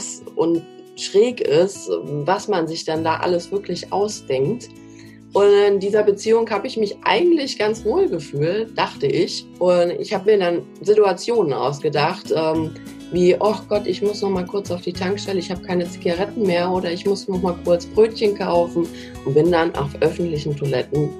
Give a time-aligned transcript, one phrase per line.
[0.00, 0.62] krass und
[0.96, 4.68] schräg ist, was man sich dann da alles wirklich ausdenkt.
[5.32, 9.46] Und in dieser Beziehung habe ich mich eigentlich ganz wohl gefühlt, dachte ich.
[9.60, 12.72] Und ich habe mir dann Situationen ausgedacht, ähm,
[13.12, 16.42] wie, oh Gott, ich muss noch mal kurz auf die Tankstelle, ich habe keine Zigaretten
[16.42, 18.88] mehr oder ich muss noch mal kurz Brötchen kaufen
[19.24, 21.10] und bin dann auf öffentlichen Toiletten,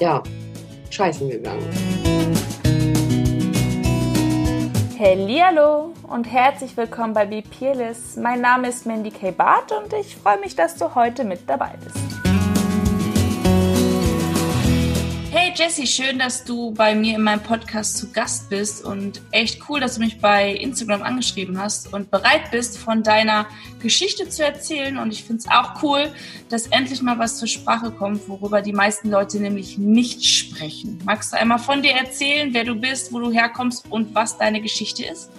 [0.00, 0.22] ja,
[0.90, 2.09] scheißen gegangen.
[5.02, 8.16] Hallo und herzlich willkommen bei Be Peerless.
[8.16, 9.30] Mein Name ist Mandy K.
[9.30, 12.29] Barth und ich freue mich, dass du heute mit dabei bist.
[15.50, 19.60] Hey Jessie, schön, dass du bei mir in meinem Podcast zu Gast bist und echt
[19.68, 23.48] cool, dass du mich bei Instagram angeschrieben hast und bereit bist, von deiner
[23.82, 24.96] Geschichte zu erzählen.
[24.96, 26.12] Und ich finde es auch cool,
[26.50, 31.00] dass endlich mal was zur Sprache kommt, worüber die meisten Leute nämlich nicht sprechen.
[31.04, 34.60] Magst du einmal von dir erzählen, wer du bist, wo du herkommst und was deine
[34.60, 35.32] Geschichte ist?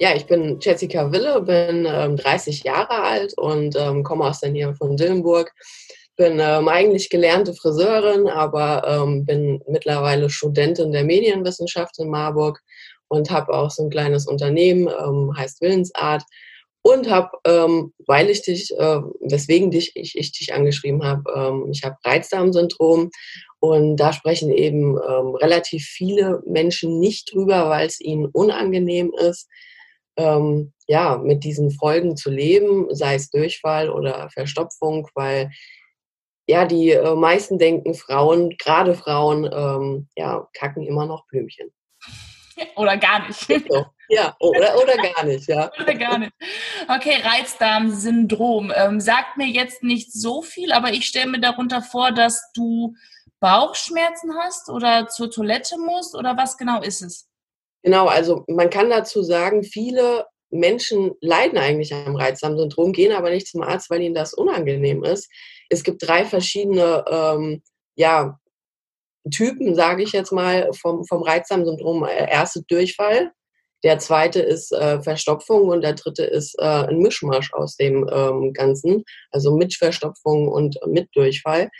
[0.00, 4.50] Ja, ich bin Jessica Wille, bin ähm, 30 Jahre alt und ähm, komme aus der
[4.50, 5.54] Nähe von Dillenburg
[6.16, 12.60] bin ähm, eigentlich gelernte Friseurin, aber ähm, bin mittlerweile Studentin der Medienwissenschaft in Marburg
[13.08, 16.22] und habe auch so ein kleines Unternehmen, ähm, heißt Willensart.
[16.82, 21.68] Und habe, ähm, weil ich dich, äh, weswegen dich, ich, ich dich angeschrieben habe, ähm,
[21.72, 23.10] ich habe Reizdarmsyndrom
[23.58, 29.48] und da sprechen eben ähm, relativ viele Menschen nicht drüber, weil es ihnen unangenehm ist,
[30.16, 35.50] ähm, ja, mit diesen Folgen zu leben, sei es Durchfall oder Verstopfung, weil
[36.46, 41.72] ja, die äh, meisten denken, Frauen, gerade Frauen, ähm, ja, kacken immer noch Blümchen.
[42.76, 43.48] Oder gar nicht.
[44.08, 45.70] Ja, oder, oder gar nicht, ja.
[45.82, 46.32] Oder gar nicht.
[46.88, 48.72] Okay, Reizdarmsyndrom.
[48.74, 52.94] Ähm, sagt mir jetzt nicht so viel, aber ich stelle mir darunter vor, dass du
[53.40, 57.28] Bauchschmerzen hast oder zur Toilette musst oder was genau ist es?
[57.82, 63.48] Genau, also man kann dazu sagen, viele Menschen leiden eigentlich am Reizdarmsyndrom, gehen aber nicht
[63.48, 65.28] zum Arzt, weil ihnen das unangenehm ist.
[65.68, 67.62] Es gibt drei verschiedene ähm,
[67.96, 68.38] ja,
[69.30, 72.04] Typen, sage ich jetzt mal, vom, vom Reizdarmsyndrom.
[72.04, 73.32] Äh, erste Durchfall,
[73.84, 78.52] der zweite ist äh, Verstopfung und der dritte ist äh, ein Mischmasch aus dem ähm,
[78.52, 81.70] Ganzen, also mit Verstopfung und mit Durchfall.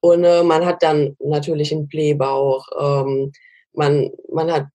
[0.00, 3.32] Und äh, man hat dann natürlich einen Blähbauch, ähm,
[3.72, 4.66] man, man hat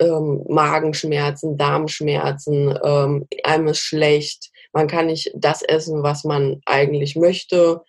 [0.00, 7.16] ähm, Magenschmerzen, Darmschmerzen, ähm, einem ist schlecht, man kann nicht das essen, was man eigentlich
[7.16, 7.82] möchte.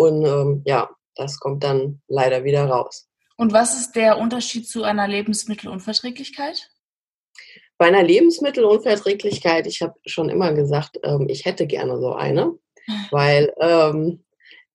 [0.00, 3.06] Und ähm, ja, das kommt dann leider wieder raus.
[3.36, 6.70] Und was ist der Unterschied zu einer Lebensmittelunverträglichkeit?
[7.76, 12.54] Bei einer Lebensmittelunverträglichkeit, ich habe schon immer gesagt, ähm, ich hätte gerne so eine,
[13.10, 14.24] weil ähm,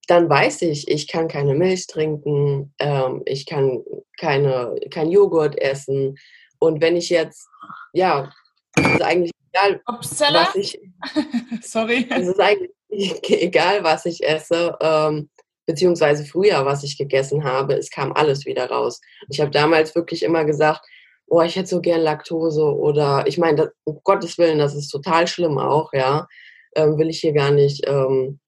[0.08, 3.84] dann weiß ich, ich kann keine Milch trinken, ähm, ich kann
[4.19, 6.18] keine, kein Joghurt essen,
[6.59, 7.47] und wenn ich jetzt,
[7.94, 8.31] ja,
[8.75, 10.47] es ist eigentlich egal, Upsala?
[10.47, 10.80] was ich.
[11.62, 12.08] Sorry.
[12.09, 12.72] Es ist eigentlich
[13.30, 15.30] egal, was ich esse, ähm,
[15.66, 19.02] beziehungsweise früher, was ich gegessen habe, es kam alles wieder raus.
[19.30, 20.86] Ich habe damals wirklich immer gesagt,
[21.28, 25.28] oh, ich hätte so gern Laktose oder ich meine, um Gottes Willen, das ist total
[25.28, 26.28] schlimm auch, ja.
[26.76, 28.40] Ähm, will ich hier gar nicht ähm,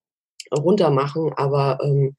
[0.56, 2.16] runter machen, aber ähm,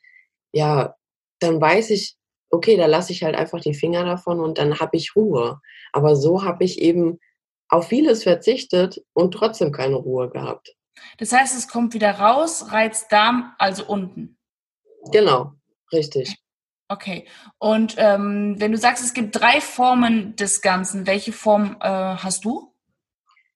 [0.52, 0.94] ja,
[1.40, 2.16] dann weiß ich,
[2.50, 5.60] okay, da lasse ich halt einfach die Finger davon und dann habe ich Ruhe.
[5.92, 7.18] Aber so habe ich eben
[7.68, 10.74] auf vieles verzichtet und trotzdem keine Ruhe gehabt.
[11.18, 14.38] Das heißt, es kommt wieder raus, Reizdarm, also unten.
[15.12, 15.52] Genau,
[15.92, 16.36] richtig.
[16.88, 17.26] Okay.
[17.58, 22.44] Und ähm, wenn du sagst, es gibt drei Formen des Ganzen, welche Form äh, hast
[22.44, 22.72] du?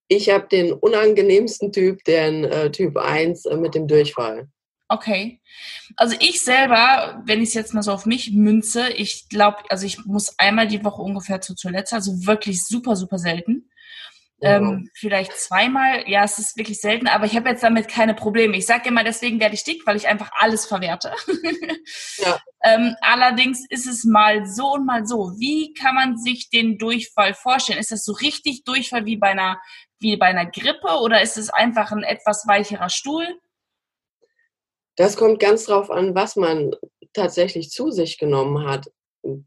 [0.08, 4.48] Ich habe den unangenehmsten Typ, den äh, Typ 1 äh, mit dem Durchfall.
[4.88, 5.40] Okay.
[5.96, 9.86] Also ich selber, wenn ich es jetzt mal so auf mich münze, ich glaube, also
[9.86, 13.70] ich muss einmal die Woche ungefähr zur Toilette, also wirklich super, super selten.
[14.42, 18.56] Ähm, vielleicht zweimal, ja, es ist wirklich selten, aber ich habe jetzt damit keine Probleme.
[18.56, 21.12] Ich sage immer, deswegen werde ich dick, weil ich einfach alles verwerte.
[22.18, 22.40] ja.
[22.64, 25.32] ähm, allerdings ist es mal so und mal so.
[25.38, 27.78] Wie kann man sich den Durchfall vorstellen?
[27.78, 29.60] Ist das so richtig Durchfall wie bei einer,
[30.00, 33.38] wie bei einer Grippe oder ist es einfach ein etwas weicherer Stuhl?
[34.96, 36.72] Das kommt ganz drauf an, was man
[37.12, 38.90] tatsächlich zu sich genommen hat.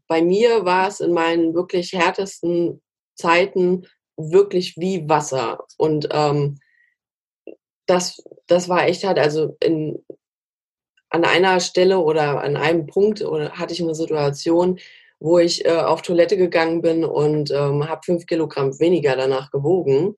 [0.08, 2.82] Bei mir war es in meinen wirklich härtesten
[3.14, 5.64] Zeiten wirklich wie Wasser.
[5.76, 6.58] Und ähm,
[7.86, 10.04] das, das war echt halt, also in,
[11.10, 14.78] an einer Stelle oder an einem Punkt oder hatte ich eine Situation,
[15.18, 20.16] wo ich äh, auf Toilette gegangen bin und ähm, habe fünf Kilogramm weniger danach gewogen.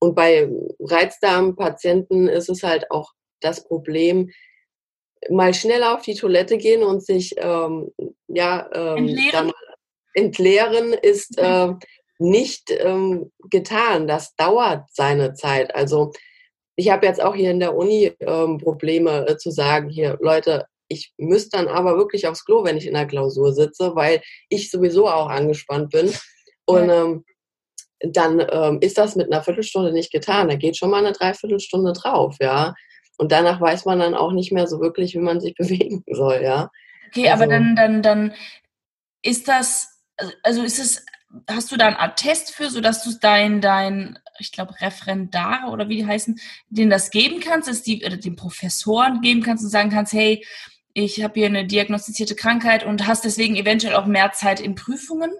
[0.00, 0.50] Und bei
[0.80, 4.30] Reizdarmpatienten ist es halt auch das Problem,
[5.28, 7.92] mal schnell auf die Toilette gehen und sich ähm,
[8.28, 9.52] ja, ähm, entleeren.
[10.14, 11.74] entleeren ist äh,
[12.20, 14.06] nicht ähm, getan.
[14.06, 15.74] Das dauert seine Zeit.
[15.74, 16.12] Also
[16.76, 20.66] ich habe jetzt auch hier in der Uni ähm, Probleme äh, zu sagen, hier, Leute,
[20.88, 24.70] ich müsste dann aber wirklich aufs Klo, wenn ich in der Klausur sitze, weil ich
[24.70, 26.12] sowieso auch angespannt bin.
[26.64, 27.24] Und ähm,
[28.00, 30.48] dann ähm, ist das mit einer Viertelstunde nicht getan.
[30.48, 32.74] Da geht schon mal eine Dreiviertelstunde drauf, ja.
[33.18, 36.40] Und danach weiß man dann auch nicht mehr so wirklich, wie man sich bewegen soll,
[36.42, 36.70] ja.
[37.08, 38.34] Okay, also, aber dann, dann, dann
[39.22, 40.02] ist das,
[40.42, 41.04] also ist es,
[41.48, 45.96] hast du da einen Attest für, sodass du dein, dein, ich glaube, Referendar oder wie
[45.96, 49.90] die heißen, denen das geben kannst, dass die, oder den Professoren geben kannst und sagen
[49.90, 50.44] kannst, hey,
[50.92, 55.30] ich habe hier eine diagnostizierte Krankheit und hast deswegen eventuell auch mehr Zeit in Prüfungen?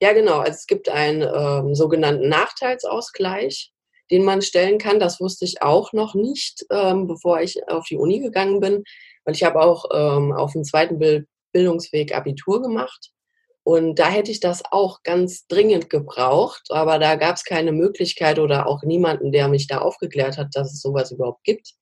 [0.00, 0.38] Ja, genau.
[0.40, 3.72] Also es gibt einen ähm, sogenannten Nachteilsausgleich,
[4.10, 5.00] den man stellen kann.
[5.00, 8.82] Das wusste ich auch noch nicht, ähm, bevor ich auf die Uni gegangen bin,
[9.24, 10.98] weil ich habe auch ähm, auf dem zweiten
[11.52, 13.12] Bildungsweg Abitur gemacht.
[13.66, 18.38] Und da hätte ich das auch ganz dringend gebraucht, aber da gab es keine Möglichkeit
[18.38, 21.72] oder auch niemanden, der mich da aufgeklärt hat, dass es sowas überhaupt gibt.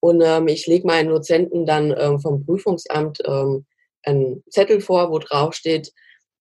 [0.00, 3.66] Und ähm, ich lege meinen Dozenten dann ähm, vom Prüfungsamt ähm,
[4.02, 5.92] einen Zettel vor, wo drauf steht,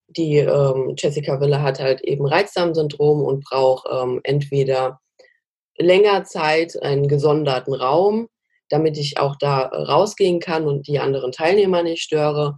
[0.08, 5.00] die ähm, Jessica Wille hat halt eben Reizdarmsyndrom und braucht ähm, entweder
[5.78, 8.30] länger Zeit, einen gesonderten Raum,
[8.70, 12.56] damit ich auch da rausgehen kann und die anderen Teilnehmer nicht störe.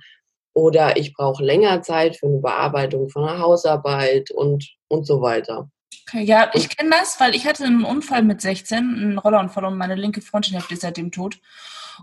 [0.57, 5.69] Oder ich brauche länger Zeit für eine Bearbeitung von einer Hausarbeit und, und so weiter.
[6.09, 9.77] Okay, ja, ich kenne das, weil ich hatte einen Unfall mit 16, einen Rollerunfall und
[9.77, 11.37] meine linke Fronthälfte ist seitdem tot.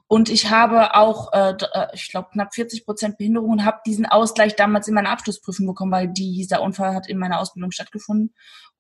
[0.06, 4.06] Und ich habe auch, äh, äh ich glaube, knapp 40 Prozent Behinderung und habe diesen
[4.06, 8.34] Ausgleich damals in meiner Abschlussprüfung bekommen, weil dieser Unfall hat in meiner Ausbildung stattgefunden.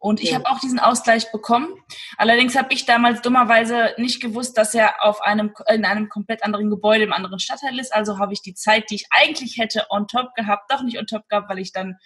[0.04, 0.36] Und ich ja.
[0.36, 1.68] habe auch diesen Ausgleich bekommen.
[2.18, 6.68] Allerdings habe ich damals dummerweise nicht gewusst, dass er auf einem, in einem komplett anderen
[6.68, 7.94] Gebäude im anderen Stadtteil ist.
[7.94, 11.06] Also habe ich die Zeit, die ich eigentlich hätte on top gehabt, doch nicht on
[11.06, 11.96] top gehabt, weil ich dann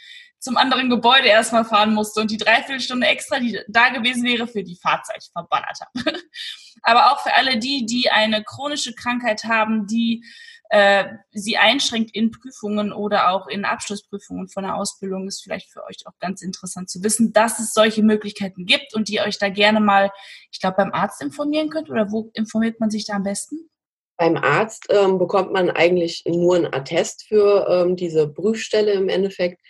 [0.41, 4.63] zum anderen Gebäude erstmal fahren musste und die Dreiviertelstunde extra, die da gewesen wäre, für
[4.63, 6.19] die Fahrzeit verballert habe.
[6.83, 10.25] Aber auch für alle die, die eine chronische Krankheit haben, die
[10.71, 15.85] äh, sie einschränkt in Prüfungen oder auch in Abschlussprüfungen von der Ausbildung, ist vielleicht für
[15.85, 19.49] euch auch ganz interessant zu wissen, dass es solche Möglichkeiten gibt und die euch da
[19.49, 20.11] gerne mal,
[20.53, 21.91] ich glaube, beim Arzt informieren könnt.
[21.91, 23.71] Oder wo informiert man sich da am besten?
[24.19, 29.63] Beim Arzt ähm, bekommt man eigentlich nur einen Attest für ähm, diese Prüfstelle im Endeffekt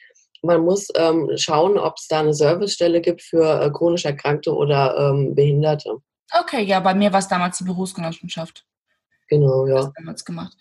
[0.43, 4.97] man muss ähm, schauen, ob es da eine Servicestelle gibt für äh, chronisch Erkrankte oder
[4.97, 5.97] ähm, Behinderte.
[6.33, 8.65] Okay, ja, bei mir war es damals die Berufsgenossenschaft.
[9.29, 9.77] Genau, ja.
[9.77, 10.57] Das damals gemacht.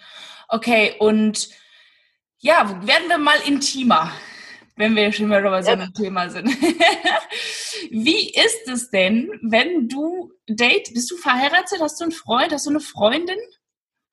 [0.49, 1.49] Okay, und
[2.39, 4.11] ja, werden wir mal intimer,
[4.75, 6.47] wenn wir schon mal über so ein Thema sind.
[7.91, 11.79] Wie ist es denn, wenn du date, bist du verheiratet?
[11.81, 12.51] Hast du einen Freund?
[12.53, 13.37] Hast du eine Freundin?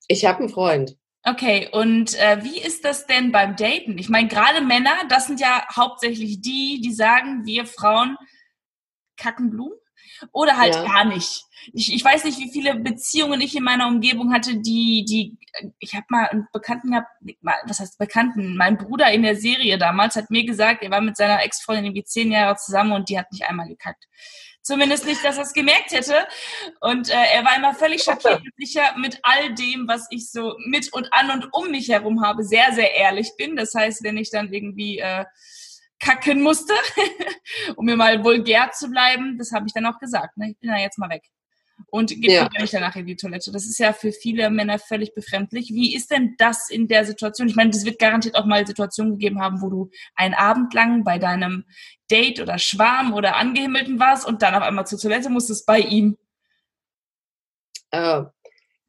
[0.08, 0.96] Ich habe einen Freund.
[1.26, 3.96] Okay, und äh, wie ist das denn beim Daten?
[3.96, 8.18] Ich meine, gerade Männer, das sind ja hauptsächlich die, die sagen, wir Frauen
[9.16, 9.78] kacken Blumen
[10.32, 10.84] oder halt ja.
[10.84, 11.44] gar nicht.
[11.72, 15.38] Ich, ich weiß nicht, wie viele Beziehungen ich in meiner Umgebung hatte, die, die,
[15.78, 17.08] ich habe mal einen Bekannten gehabt,
[17.64, 18.54] was heißt Bekannten?
[18.56, 22.04] Mein Bruder in der Serie damals hat mir gesagt, er war mit seiner Ex-Freundin irgendwie
[22.04, 24.04] zehn Jahre zusammen und die hat nicht einmal gekackt.
[24.64, 26.26] Zumindest nicht, dass er es gemerkt hätte.
[26.80, 30.56] Und äh, er war immer völlig schockiert und sicher mit all dem, was ich so
[30.66, 33.56] mit und an und um mich herum habe, sehr, sehr ehrlich bin.
[33.56, 35.26] Das heißt, wenn ich dann irgendwie äh,
[36.00, 36.72] kacken musste,
[37.76, 40.38] um mir mal vulgär zu bleiben, das habe ich dann auch gesagt.
[40.38, 40.52] Ne?
[40.52, 41.24] Ich bin da jetzt mal weg
[41.90, 42.48] und geht ja.
[42.58, 43.52] nicht danach in die Toilette.
[43.52, 45.70] Das ist ja für viele Männer völlig befremdlich.
[45.70, 47.48] Wie ist denn das in der Situation?
[47.48, 51.04] Ich meine, es wird garantiert auch mal Situationen gegeben haben, wo du einen Abend lang
[51.04, 51.64] bei deinem
[52.10, 56.16] Date oder Schwarm oder Angehimmelten warst und dann auf einmal zur Toilette musstest bei ihm.
[57.90, 58.24] Äh,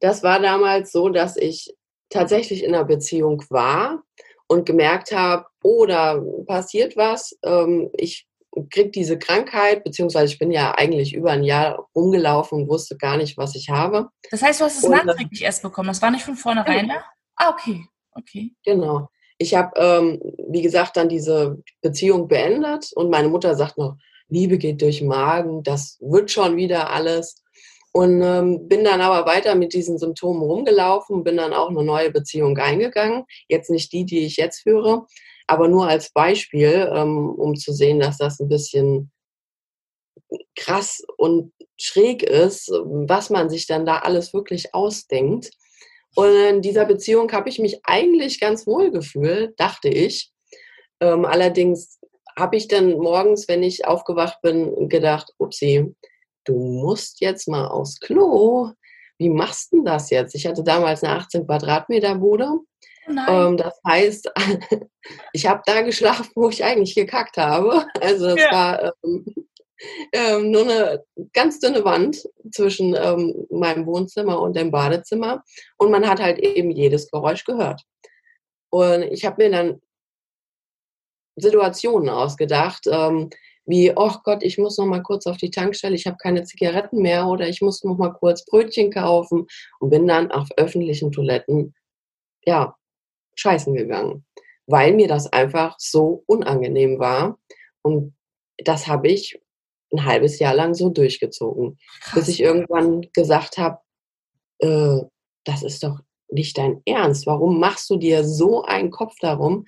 [0.00, 1.74] das war damals so, dass ich
[2.10, 4.02] tatsächlich in einer Beziehung war
[4.46, 7.36] und gemerkt habe, oh, da passiert was.
[7.42, 8.26] Ähm, ich
[8.70, 13.16] kriege diese Krankheit, beziehungsweise ich bin ja eigentlich über ein Jahr rumgelaufen und wusste gar
[13.16, 14.08] nicht, was ich habe.
[14.30, 15.88] Das heißt, du hast es und, nachträglich erst bekommen.
[15.88, 17.00] Das war nicht von vornherein, genau.
[17.36, 17.84] Ah, okay.
[18.12, 18.52] Okay.
[18.64, 19.08] Genau.
[19.38, 23.96] Ich habe, ähm, wie gesagt, dann diese Beziehung beendet und meine Mutter sagt noch,
[24.28, 27.42] Liebe geht durch den Magen, das wird schon wieder alles.
[27.92, 32.10] Und ähm, bin dann aber weiter mit diesen Symptomen rumgelaufen, bin dann auch eine neue
[32.10, 33.24] Beziehung eingegangen.
[33.48, 35.06] Jetzt nicht die, die ich jetzt führe,
[35.46, 39.10] aber nur als Beispiel, ähm, um zu sehen, dass das ein bisschen
[40.56, 45.50] krass und schräg ist, was man sich dann da alles wirklich ausdenkt.
[46.14, 50.32] Und in dieser Beziehung habe ich mich eigentlich ganz wohl gefühlt, dachte ich.
[51.00, 52.00] Ähm, allerdings
[52.38, 55.94] habe ich dann morgens, wenn ich aufgewacht bin, gedacht, upsie,
[56.44, 58.70] du musst jetzt mal aufs Klo.
[59.18, 60.34] Wie machst du das jetzt?
[60.34, 62.60] Ich hatte damals eine 18 Quadratmeter Bude
[63.08, 64.30] ähm, das heißt,
[65.32, 67.86] ich habe da geschlafen, wo ich eigentlich gekackt habe.
[68.00, 68.52] Also es ja.
[68.52, 69.24] war ähm,
[70.12, 75.44] ähm, nur eine ganz dünne Wand, zwischen ähm, meinem Wohnzimmer und dem Badezimmer
[75.76, 77.82] und man hat halt eben jedes Geräusch gehört.
[78.70, 79.80] Und ich habe mir dann
[81.36, 83.30] Situationen ausgedacht, ähm,
[83.66, 87.02] wie, oh Gott, ich muss noch mal kurz auf die Tankstelle, ich habe keine Zigaretten
[87.02, 89.46] mehr oder ich muss noch mal kurz Brötchen kaufen
[89.80, 91.74] und bin dann auf öffentlichen Toiletten,
[92.44, 92.76] ja,
[93.36, 94.24] scheißen gegangen,
[94.66, 97.38] weil mir das einfach so unangenehm war
[97.82, 98.14] und
[98.58, 99.38] das habe ich
[99.92, 102.14] ein halbes Jahr lang so durchgezogen, Krass.
[102.14, 103.78] bis ich irgendwann gesagt habe,
[104.58, 105.00] äh,
[105.44, 107.26] das ist doch nicht dein Ernst.
[107.26, 109.66] Warum machst du dir so einen Kopf darum?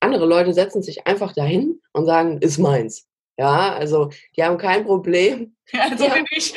[0.00, 3.06] Andere Leute setzen sich einfach dahin und sagen, ist meins.
[3.38, 5.56] Ja, also die haben kein Problem.
[5.72, 6.52] Ja, so bin ich.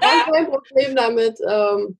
[0.00, 1.98] haben kein Problem damit, ähm,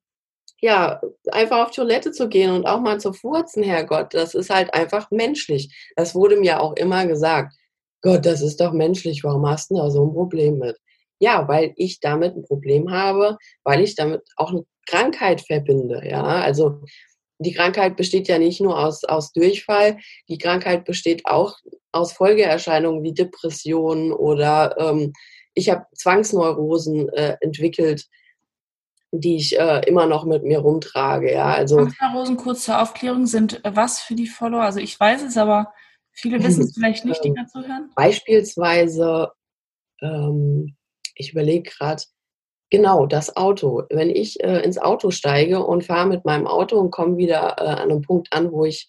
[0.62, 1.00] ja,
[1.32, 4.14] einfach auf Toilette zu gehen und auch mal zu furzen, Herrgott.
[4.14, 5.90] Das ist halt einfach menschlich.
[5.96, 7.52] Das wurde mir auch immer gesagt.
[8.00, 10.76] Gott, das ist doch menschlich, warum hast du da so ein Problem mit?
[11.18, 16.02] Ja, weil ich damit ein Problem habe, weil ich damit auch eine Krankheit verbinde.
[16.08, 16.80] Ja, also
[17.38, 21.56] die Krankheit besteht ja nicht nur aus, aus Durchfall, die Krankheit besteht auch
[21.90, 25.12] aus Folgeerscheinungen wie Depressionen oder ähm,
[25.54, 28.06] ich habe Zwangsneurosen äh, entwickelt,
[29.12, 31.32] die ich äh, immer noch mit mir rumtrage.
[31.32, 34.62] Ja, also Zwangsneurosen kurz zur Aufklärung sind äh, was für die Follower?
[34.62, 35.72] Also ich weiß es, aber
[36.12, 37.90] Viele wissen es vielleicht nicht, die dazu hören.
[37.96, 39.32] Beispielsweise,
[40.02, 40.76] ähm,
[41.14, 42.02] ich überlege gerade,
[42.70, 43.84] genau, das Auto.
[43.88, 47.64] Wenn ich äh, ins Auto steige und fahre mit meinem Auto und komme wieder äh,
[47.64, 48.86] an einem Punkt an, wo ich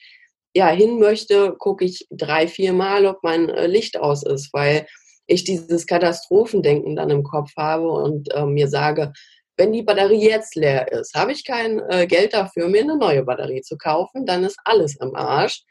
[0.53, 4.85] ja hin möchte, gucke ich drei, vier Mal, ob mein äh, Licht aus ist, weil
[5.25, 9.13] ich dieses Katastrophendenken dann im Kopf habe und äh, mir sage,
[9.57, 13.23] wenn die Batterie jetzt leer ist, habe ich kein äh, Geld dafür, mir eine neue
[13.23, 15.63] Batterie zu kaufen, dann ist alles im Arsch.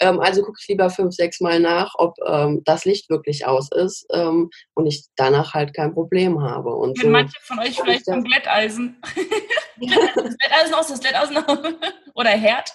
[0.00, 3.70] Ähm, also gucke ich lieber fünf, sechs Mal nach, ob ähm, das Licht wirklich aus
[3.70, 6.74] ist ähm, und ich danach halt kein Problem habe.
[6.74, 9.00] Und Wenn so manche von euch vielleicht vom Glätteisen.
[9.76, 11.58] das Glätteisen aus, das Glätteisen aus.
[12.14, 12.72] Oder Herd.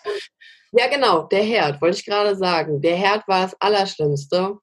[0.72, 2.82] Ja, genau, der Herd, wollte ich gerade sagen.
[2.82, 4.60] Der Herd war das Allerschlimmste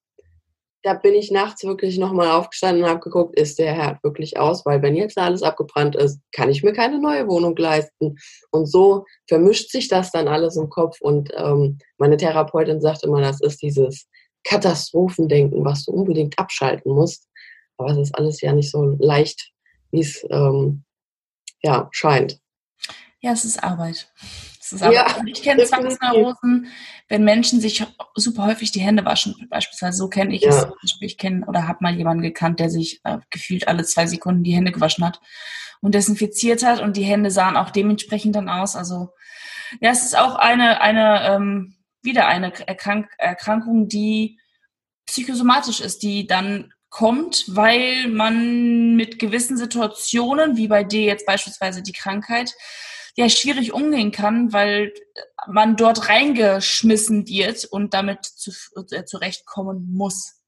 [0.83, 4.67] da bin ich nachts wirklich nochmal aufgestanden und habe geguckt, ist der Herd wirklich aus?
[4.67, 8.17] Weil wenn jetzt alles abgebrannt ist, kann ich mir keine neue Wohnung leisten.
[8.51, 11.01] Und so vermischt sich das dann alles im Kopf.
[11.01, 14.09] Und ähm, meine Therapeutin sagt immer, das ist dieses
[14.45, 17.29] Katastrophendenken, was du unbedingt abschalten musst.
[17.77, 19.53] Aber es ist alles ja nicht so leicht,
[19.93, 20.85] wie es ähm,
[21.63, 22.39] ja, scheint.
[23.21, 24.13] Ja, es ist Arbeit.
[24.81, 24.95] Arbeit.
[24.95, 26.69] Ja, ich kenne Zwangsneurosen,
[27.09, 29.99] wenn Menschen sich super häufig die Hände waschen, beispielsweise.
[29.99, 30.51] So kenne ich ja.
[30.51, 30.97] es.
[31.01, 34.55] Ich kenne oder habe mal jemanden gekannt, der sich äh, gefühlt alle zwei Sekunden die
[34.55, 35.21] Hände gewaschen hat
[35.81, 38.77] und desinfiziert hat und die Hände sahen auch dementsprechend dann aus.
[38.77, 39.11] Also
[39.81, 44.39] ja, es ist auch eine, eine ähm, wieder eine Erkrank Erkrankung, die
[45.07, 51.83] psychosomatisch ist, die dann kommt, weil man mit gewissen Situationen, wie bei dir jetzt beispielsweise
[51.83, 52.55] die Krankheit,
[53.17, 54.93] ja schwierig umgehen kann, weil
[55.47, 58.53] man dort reingeschmissen wird und damit zu,
[58.91, 60.43] äh, zurechtkommen muss.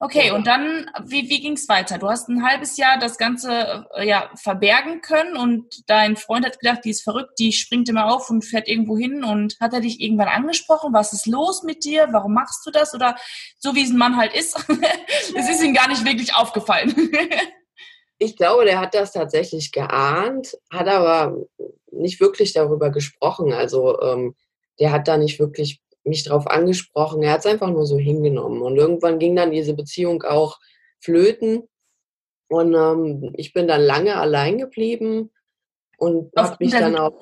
[0.00, 1.98] Okay, und dann, wie, wie ging es weiter?
[1.98, 6.60] Du hast ein halbes Jahr das Ganze äh, ja, verbergen können und dein Freund hat
[6.60, 9.80] gedacht, die ist verrückt, die springt immer auf und fährt irgendwo hin und hat er
[9.80, 10.92] dich irgendwann angesprochen?
[10.92, 12.08] Was ist los mit dir?
[12.12, 12.94] Warum machst du das?
[12.94, 13.16] Oder
[13.58, 14.56] so wie es ein Mann halt ist,
[15.36, 16.94] es ist ihm gar nicht wirklich aufgefallen.
[18.18, 21.34] ich glaube, der hat das tatsächlich geahnt, hat aber
[21.92, 23.52] nicht wirklich darüber gesprochen.
[23.52, 24.34] Also ähm,
[24.78, 27.22] der hat da nicht wirklich mich drauf angesprochen.
[27.22, 28.62] Er hat es einfach nur so hingenommen.
[28.62, 30.58] Und irgendwann ging dann diese Beziehung auch
[31.00, 31.68] flöten.
[32.48, 35.30] Und ähm, ich bin dann lange allein geblieben
[35.98, 37.12] und habe mich dann auch.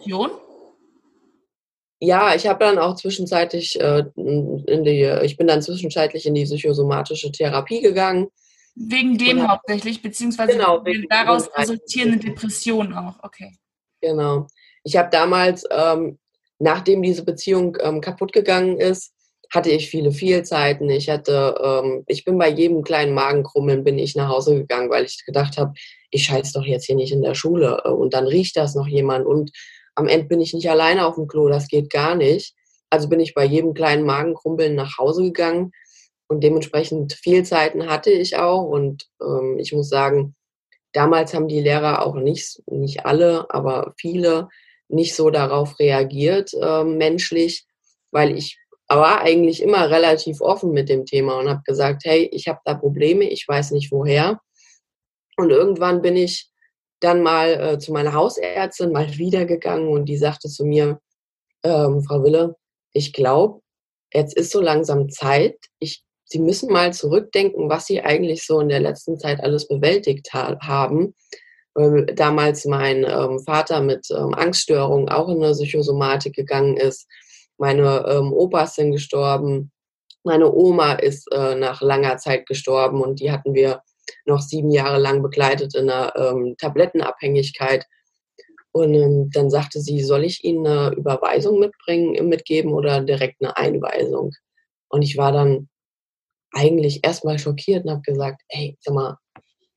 [1.98, 6.44] Ja, ich habe dann auch zwischenzeitlich äh, in die, ich bin dann zwischenzeitlich in die
[6.44, 8.28] psychosomatische Therapie gegangen.
[8.74, 13.56] Wegen dem hauptsächlich, beziehungsweise genau, wegen daraus resultierende Depressionen auch, okay.
[14.02, 14.46] Genau.
[14.86, 16.16] Ich habe damals, ähm,
[16.60, 19.12] nachdem diese Beziehung ähm, kaputt gegangen ist,
[19.50, 20.88] hatte ich viele Fehlzeiten.
[20.90, 25.04] Ich hatte, ähm, ich bin bei jedem kleinen Magenkrummeln bin ich nach Hause gegangen, weil
[25.04, 25.72] ich gedacht habe,
[26.12, 28.86] ich scheiß doch jetzt hier nicht in der Schule äh, und dann riecht das noch
[28.86, 29.50] jemand und
[29.96, 32.54] am Ende bin ich nicht alleine auf dem Klo, das geht gar nicht.
[32.88, 35.72] Also bin ich bei jedem kleinen Magenkrumpeln nach Hause gegangen
[36.28, 40.36] und dementsprechend Fehlzeiten hatte ich auch und ähm, ich muss sagen,
[40.92, 44.48] damals haben die Lehrer auch nicht, nicht alle, aber viele
[44.88, 47.66] nicht so darauf reagiert, äh, menschlich,
[48.10, 52.46] weil ich war eigentlich immer relativ offen mit dem Thema und habe gesagt, hey, ich
[52.46, 54.40] habe da Probleme, ich weiß nicht woher.
[55.36, 56.48] Und irgendwann bin ich
[57.00, 61.00] dann mal äh, zu meiner Hausärztin mal wiedergegangen und die sagte zu mir,
[61.64, 62.56] ähm, Frau Wille,
[62.92, 63.60] ich glaube,
[64.14, 65.56] jetzt ist so langsam Zeit.
[65.78, 70.32] Ich, Sie müssen mal zurückdenken, was Sie eigentlich so in der letzten Zeit alles bewältigt
[70.32, 71.14] ha haben
[71.76, 77.06] weil damals mein ähm, Vater mit ähm, Angststörungen auch in eine Psychosomatik gegangen ist.
[77.58, 79.70] Meine ähm, Opas sind gestorben.
[80.24, 83.82] Meine Oma ist äh, nach langer Zeit gestorben und die hatten wir
[84.24, 87.84] noch sieben Jahre lang begleitet in einer ähm, Tablettenabhängigkeit.
[88.72, 93.54] Und ähm, dann sagte sie, soll ich Ihnen eine Überweisung mitbringen, mitgeben oder direkt eine
[93.56, 94.32] Einweisung?
[94.88, 95.68] Und ich war dann
[96.52, 99.18] eigentlich erstmal schockiert und habe gesagt, hey, sag mal,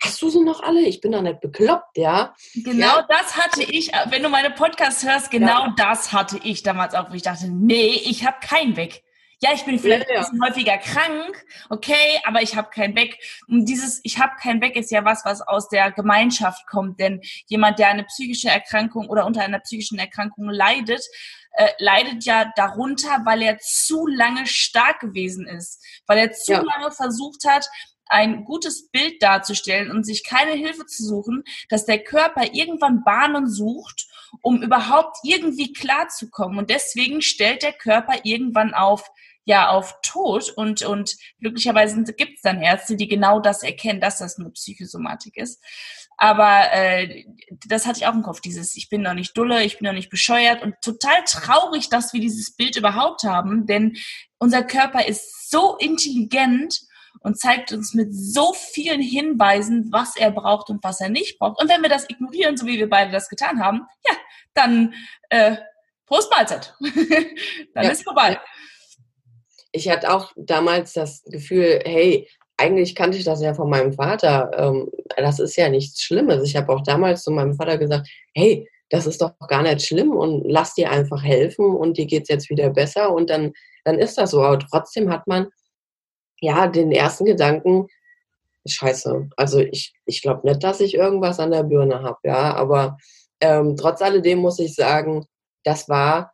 [0.02, 0.82] hast du sie noch alle?
[0.82, 2.34] Ich bin doch nicht bekloppt, ja.
[2.56, 3.08] Genau ja.
[3.08, 5.74] das hatte ich, wenn du meine Podcasts hörst, genau ja.
[5.78, 9.04] das hatte ich damals auch, wo ich dachte, nee, ich habe keinen weg.
[9.42, 13.18] Ja, ich bin vielleicht ja, ein bisschen häufiger krank, okay, aber ich habe keinen weg.
[13.48, 17.00] Und dieses Ich habe keinen weg ist ja was, was aus der Gemeinschaft kommt.
[17.00, 21.06] Denn jemand, der eine psychische Erkrankung oder unter einer psychischen Erkrankung leidet,
[21.54, 26.62] äh, leidet ja darunter, weil er zu lange stark gewesen ist, weil er zu ja.
[26.62, 27.70] lange versucht hat,
[28.10, 33.48] ein gutes Bild darzustellen und sich keine Hilfe zu suchen, dass der Körper irgendwann Bahnen
[33.48, 34.08] sucht,
[34.42, 36.58] um überhaupt irgendwie klarzukommen.
[36.58, 39.10] Und deswegen stellt der Körper irgendwann auf,
[39.46, 44.18] ja, auf Tod und, und glücklicherweise gibt es dann Ärzte, die genau das erkennen, dass
[44.20, 45.64] das eine Psychosomatik ist.
[46.18, 47.24] Aber äh,
[47.66, 49.94] das hatte ich auch im Kopf, dieses Ich bin noch nicht dulle, ich bin noch
[49.94, 53.96] nicht bescheuert und total traurig, dass wir dieses Bild überhaupt haben, denn
[54.38, 56.89] unser Körper ist so intelligent
[57.22, 61.62] und zeigt uns mit so vielen Hinweisen, was er braucht und was er nicht braucht.
[61.62, 64.16] Und wenn wir das ignorieren, so wie wir beide das getan haben, ja,
[64.54, 64.94] dann
[65.30, 65.58] äh,
[66.06, 66.74] Prost Mahlzeit.
[67.74, 67.92] dann ja.
[67.92, 68.40] ist vorbei.
[69.72, 74.52] Ich hatte auch damals das Gefühl, hey, eigentlich kannte ich das ja von meinem Vater.
[74.58, 76.44] Ähm, das ist ja nichts Schlimmes.
[76.44, 80.12] Ich habe auch damals zu meinem Vater gesagt, hey, das ist doch gar nicht schlimm
[80.12, 83.54] und lass dir einfach helfen und dir geht es jetzt wieder besser und dann,
[83.86, 84.42] dann ist das so.
[84.42, 85.48] Aber trotzdem hat man
[86.42, 87.88] ja, den ersten Gedanken,
[88.66, 92.98] scheiße, also ich, ich glaube nicht, dass ich irgendwas an der Birne habe, ja, aber
[93.42, 95.26] ähm, trotz alledem muss ich sagen,
[95.64, 96.34] das war,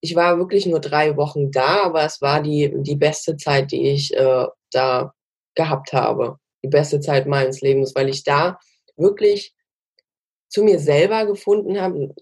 [0.00, 3.88] ich war wirklich nur drei Wochen da, aber es war die, die beste Zeit, die
[3.88, 5.12] ich äh, da
[5.54, 6.38] gehabt habe.
[6.62, 8.58] Die beste Zeit meines Lebens, weil ich da
[8.96, 9.54] wirklich
[10.48, 12.14] zu mir selber gefunden habe.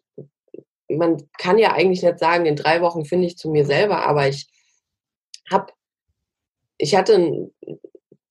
[0.88, 4.28] Man kann ja eigentlich nicht sagen, in drei Wochen finde ich zu mir selber, aber
[4.28, 4.48] ich
[5.50, 5.72] habe
[6.82, 7.54] ich hatte einen,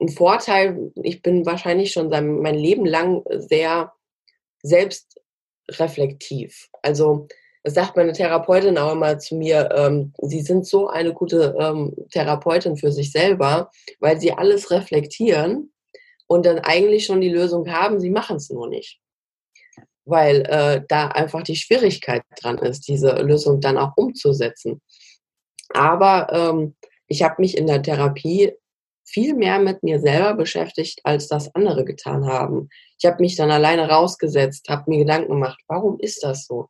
[0.09, 3.93] Vorteil, ich bin wahrscheinlich schon mein Leben lang sehr
[4.61, 6.67] selbstreflektiv.
[6.81, 7.29] Also
[7.63, 11.95] das sagt meine Therapeutin auch immer zu mir, ähm, sie sind so eine gute ähm,
[12.11, 15.71] Therapeutin für sich selber, weil sie alles reflektieren
[16.27, 18.99] und dann eigentlich schon die Lösung haben, sie machen es nur nicht.
[20.03, 24.81] Weil äh, da einfach die Schwierigkeit dran ist, diese Lösung dann auch umzusetzen.
[25.69, 26.75] Aber ähm,
[27.11, 28.53] ich habe mich in der Therapie
[29.03, 32.69] viel mehr mit mir selber beschäftigt, als das andere getan haben.
[32.97, 36.67] Ich habe mich dann alleine rausgesetzt, habe mir Gedanken gemacht, warum ist das so?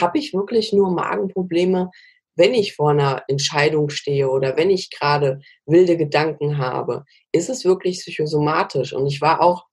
[0.00, 1.90] Habe ich wirklich nur Magenprobleme,
[2.36, 7.04] wenn ich vor einer Entscheidung stehe oder wenn ich gerade wilde Gedanken habe?
[7.32, 8.92] Ist es wirklich psychosomatisch?
[8.92, 9.66] Und ich war auch,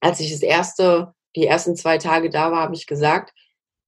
[0.00, 3.32] als ich das erste, die ersten zwei Tage da war, habe ich gesagt,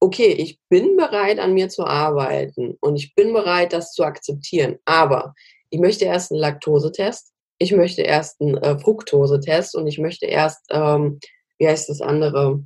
[0.01, 4.77] okay, ich bin bereit, an mir zu arbeiten und ich bin bereit, das zu akzeptieren.
[4.85, 5.33] Aber
[5.69, 10.59] ich möchte erst einen Laktosetest, ich möchte erst einen äh, Fructosetest und ich möchte erst,
[10.71, 11.19] ähm,
[11.59, 12.63] wie heißt das andere,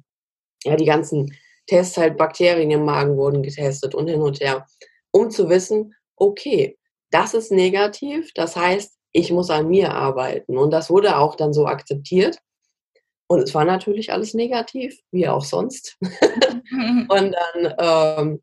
[0.63, 1.35] ja, die ganzen
[1.67, 4.65] Tests, halt Bakterien im Magen wurden getestet und hin und her,
[5.11, 6.77] um zu wissen, okay,
[7.11, 10.57] das ist negativ, das heißt, ich muss an mir arbeiten.
[10.57, 12.37] Und das wurde auch dann so akzeptiert.
[13.27, 15.97] Und es war natürlich alles negativ, wie auch sonst.
[16.01, 18.41] und dann ähm,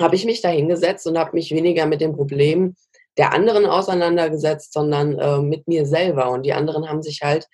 [0.00, 2.74] habe ich mich da hingesetzt und habe mich weniger mit dem Problem
[3.16, 6.30] der anderen auseinandergesetzt, sondern äh, mit mir selber.
[6.30, 7.46] Und die anderen haben sich halt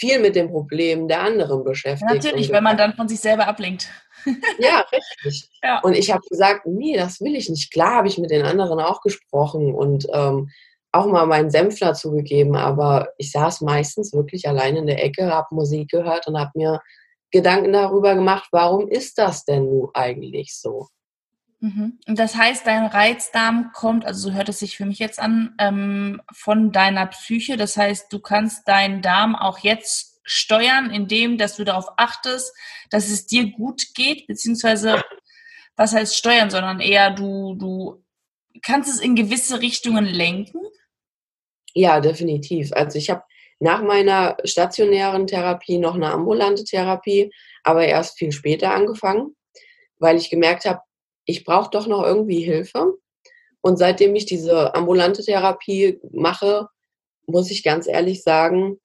[0.00, 2.10] viel mit dem Problem der anderen beschäftigt.
[2.10, 3.88] Natürlich, wenn man dann von sich selber ablenkt.
[4.58, 5.50] ja, richtig.
[5.62, 5.80] Ja.
[5.80, 7.70] Und ich habe gesagt, nee, das will ich nicht.
[7.70, 10.50] Klar habe ich mit den anderen auch gesprochen und ähm,
[10.92, 12.16] auch mal meinen Senf dazu
[12.54, 16.80] aber ich saß meistens wirklich allein in der Ecke, habe Musik gehört und habe mir
[17.30, 20.88] Gedanken darüber gemacht, warum ist das denn nun eigentlich so?
[21.60, 21.98] Mhm.
[22.08, 25.54] Und das heißt, dein Reizdarm kommt, also so hört es sich für mich jetzt an,
[25.58, 27.56] ähm, von deiner Psyche.
[27.56, 32.54] Das heißt, du kannst deinen Darm auch jetzt steuern, indem, dass du darauf achtest,
[32.88, 35.02] dass es dir gut geht, beziehungsweise,
[35.76, 38.02] was heißt steuern, sondern eher du, du
[38.62, 40.60] kannst es in gewisse Richtungen lenken.
[41.74, 42.72] Ja, definitiv.
[42.72, 43.22] Also ich habe
[43.60, 47.30] nach meiner stationären Therapie noch eine ambulante Therapie,
[47.62, 49.36] aber erst viel später angefangen,
[49.98, 50.80] weil ich gemerkt habe,
[51.26, 52.94] ich brauche doch noch irgendwie Hilfe.
[53.60, 56.68] Und seitdem ich diese ambulante Therapie mache,
[57.26, 58.80] muss ich ganz ehrlich sagen,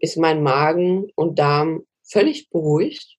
[0.00, 3.16] ist mein Magen und Darm völlig beruhigt.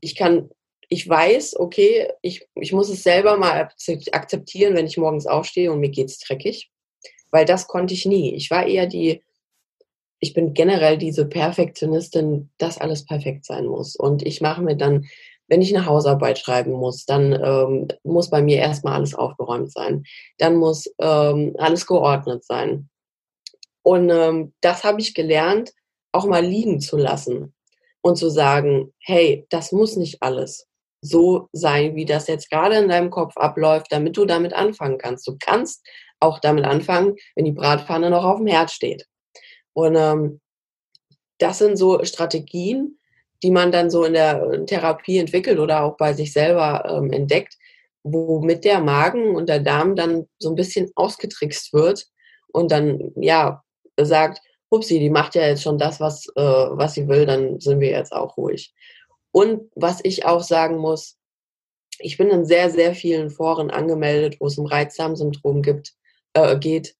[0.00, 0.50] ich kann,
[0.88, 3.70] ich weiß, okay, ich, ich muss es selber mal
[4.12, 6.70] akzeptieren, wenn ich morgens aufstehe und mir geht's dreckig.
[7.30, 8.34] Weil das konnte ich nie.
[8.34, 9.22] Ich war eher die,
[10.18, 13.96] ich bin generell diese Perfektionistin, dass alles perfekt sein muss.
[13.96, 15.06] Und ich mache mir dann,
[15.48, 20.04] wenn ich eine Hausarbeit schreiben muss, dann ähm, muss bei mir erstmal alles aufgeräumt sein.
[20.38, 22.88] Dann muss ähm, alles geordnet sein.
[23.82, 25.72] Und ähm, das habe ich gelernt,
[26.12, 27.54] auch mal liegen zu lassen
[28.02, 30.66] und zu sagen, hey, das muss nicht alles
[31.02, 35.26] so sein, wie das jetzt gerade in deinem Kopf abläuft, damit du damit anfangen kannst.
[35.26, 35.86] Du kannst
[36.20, 39.06] auch damit anfangen, wenn die Bratpfanne noch auf dem Herd steht.
[39.72, 40.40] Und ähm,
[41.38, 42.98] das sind so Strategien,
[43.42, 47.56] die man dann so in der Therapie entwickelt oder auch bei sich selber ähm, entdeckt,
[48.02, 52.06] womit der Magen und der Darm dann so ein bisschen ausgetrickst wird
[52.52, 53.62] und dann ja
[53.98, 57.80] sagt, upsi, die macht ja jetzt schon das, was, äh, was sie will, dann sind
[57.80, 58.72] wir jetzt auch ruhig.
[59.32, 61.16] Und was ich auch sagen muss,
[61.98, 65.92] ich bin in sehr, sehr vielen Foren angemeldet, wo es um Reizdarmsyndrom gibt,
[66.34, 66.94] äh, geht.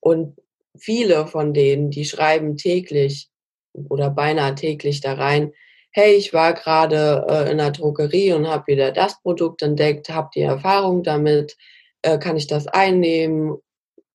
[0.00, 0.36] Und
[0.78, 3.30] viele von denen, die schreiben täglich
[3.72, 5.52] oder beinahe täglich da rein,
[5.90, 10.34] hey, ich war gerade äh, in der Drogerie und habe wieder das Produkt entdeckt, habt
[10.36, 11.56] ihr Erfahrung damit,
[12.02, 13.56] äh, kann ich das einnehmen,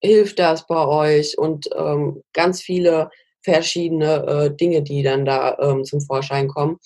[0.02, 3.10] hilft das bei euch und ähm, ganz viele
[3.42, 6.80] verschiedene äh, Dinge, die dann da ähm, zum Vorschein kommen.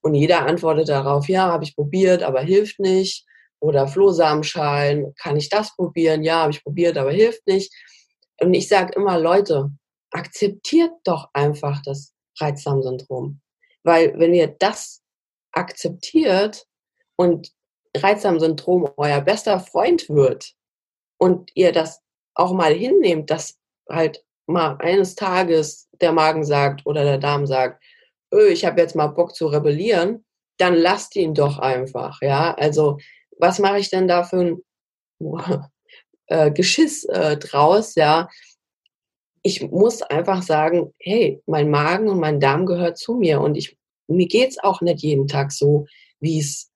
[0.00, 3.25] Und jeder antwortet darauf, ja, habe ich probiert, aber hilft nicht.
[3.60, 6.22] Oder Flohsamenschalen, kann ich das probieren?
[6.22, 7.72] Ja, habe ich probiert, aber hilft nicht.
[8.40, 9.70] Und ich sage immer, Leute,
[10.10, 13.40] akzeptiert doch einfach das Reizdarmsyndrom.
[13.82, 15.02] Weil wenn ihr das
[15.52, 16.66] akzeptiert
[17.16, 17.52] und
[17.96, 20.52] Reizdarmsyndrom euer bester Freund wird
[21.18, 22.02] und ihr das
[22.34, 27.82] auch mal hinnehmt, dass halt mal eines Tages der Magen sagt oder der Darm sagt,
[28.32, 30.24] öh, ich habe jetzt mal Bock zu rebellieren,
[30.58, 32.54] dann lasst ihn doch einfach, ja.
[32.54, 32.98] Also
[33.38, 34.62] was mache ich denn da für ein
[36.26, 38.28] äh, Geschiss äh, draus, ja?
[39.42, 43.76] Ich muss einfach sagen, hey, mein Magen und mein Darm gehört zu mir und ich
[44.08, 45.86] mir geht's auch nicht jeden Tag so,
[46.20, 46.70] wie es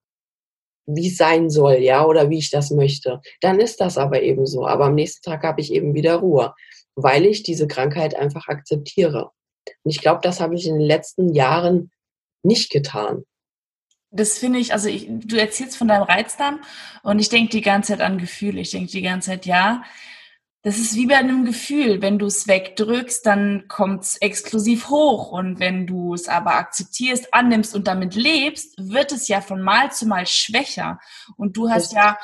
[0.87, 3.21] wie es sein soll, ja, oder wie ich das möchte.
[3.41, 4.67] Dann ist das aber eben so.
[4.67, 6.55] Aber am nächsten Tag habe ich eben wieder Ruhe,
[6.97, 9.31] weil ich diese Krankheit einfach akzeptiere.
[9.85, 11.91] Und ich glaube, das habe ich in den letzten Jahren
[12.43, 13.25] nicht getan.
[14.11, 16.61] Das finde ich, also ich, du erzählst von deinem Reizdarm
[17.03, 18.61] und ich denke die ganze Zeit an Gefühle.
[18.61, 19.83] Ich denke die ganze Zeit, ja,
[20.63, 22.03] das ist wie bei einem Gefühl.
[22.03, 25.33] Wenn du es wegdrückst, dann kommt es exklusiv hoch.
[25.33, 29.91] Und wenn du es aber akzeptierst, annimmst und damit lebst, wird es ja von Mal
[29.91, 31.01] zu Mal schwächer.
[31.37, 32.19] Und du hast ja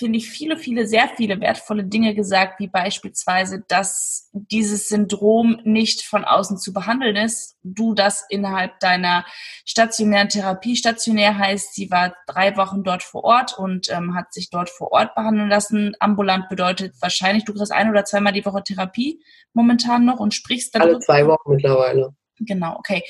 [0.00, 6.02] finde ich, viele, viele, sehr viele wertvolle Dinge gesagt, wie beispielsweise, dass dieses Syndrom nicht
[6.02, 7.58] von außen zu behandeln ist.
[7.62, 9.26] Du das innerhalb deiner
[9.66, 14.48] stationären Therapie, stationär heißt, sie war drei Wochen dort vor Ort und ähm, hat sich
[14.48, 15.92] dort vor Ort behandeln lassen.
[16.00, 20.74] Ambulant bedeutet wahrscheinlich, du kriegst ein oder zweimal die Woche Therapie momentan noch und sprichst
[20.74, 20.82] dann.
[20.82, 22.14] Alle zwei Wochen mittlerweile.
[22.38, 23.02] Genau, okay.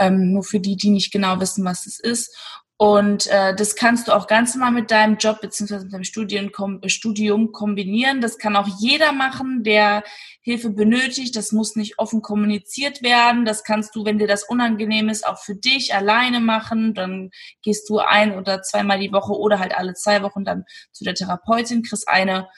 [0.00, 2.36] Ähm, nur für die, die nicht genau wissen, was es ist.
[2.76, 6.50] Und äh, das kannst du auch ganz normal mit deinem Job beziehungsweise mit deinem Studium,
[6.50, 8.20] kom Studium kombinieren.
[8.20, 10.02] Das kann auch jeder machen, der
[10.40, 11.36] Hilfe benötigt.
[11.36, 13.44] Das muss nicht offen kommuniziert werden.
[13.44, 16.94] Das kannst du, wenn dir das unangenehm ist, auch für dich alleine machen.
[16.94, 17.30] Dann
[17.62, 21.14] gehst du ein oder zweimal die Woche oder halt alle zwei Wochen dann zu der
[21.14, 22.48] Therapeutin, kriegst eine,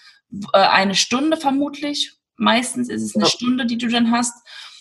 [0.55, 2.15] äh, eine Stunde vermutlich.
[2.37, 4.35] Meistens ist es eine Stunde, die du dann hast.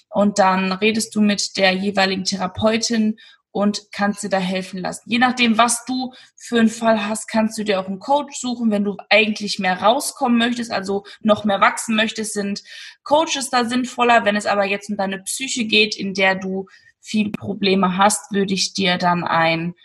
[0.09, 3.17] Und dann redest du mit der jeweiligen Therapeutin
[3.55, 5.09] und kannst dir da helfen lassen.
[5.09, 8.69] Je nachdem, was du für einen Fall hast, kannst du dir auch einen Coach suchen.
[8.69, 12.63] Wenn du eigentlich mehr rauskommen möchtest, also noch mehr wachsen möchtest, sind
[13.03, 14.25] Coaches da sinnvoller.
[14.25, 16.65] Wenn es aber jetzt um deine Psyche geht, in der du
[16.99, 19.75] viel Probleme hast, würde ich dir dann einen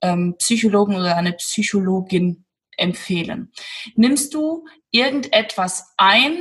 [0.00, 2.46] ähm, Psychologen oder eine Psychologin
[2.78, 3.52] empfehlen.
[3.94, 6.38] Nimmst du irgendetwas ein,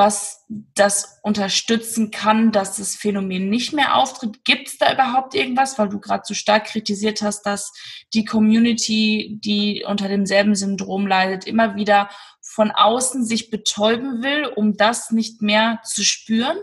[0.00, 4.46] was das unterstützen kann, dass das Phänomen nicht mehr auftritt?
[4.46, 7.70] Gibt es da überhaupt irgendwas, weil du gerade so stark kritisiert hast, dass
[8.14, 12.08] die Community, die unter demselben Syndrom leidet, immer wieder
[12.40, 16.56] von außen sich betäuben will, um das nicht mehr zu spüren?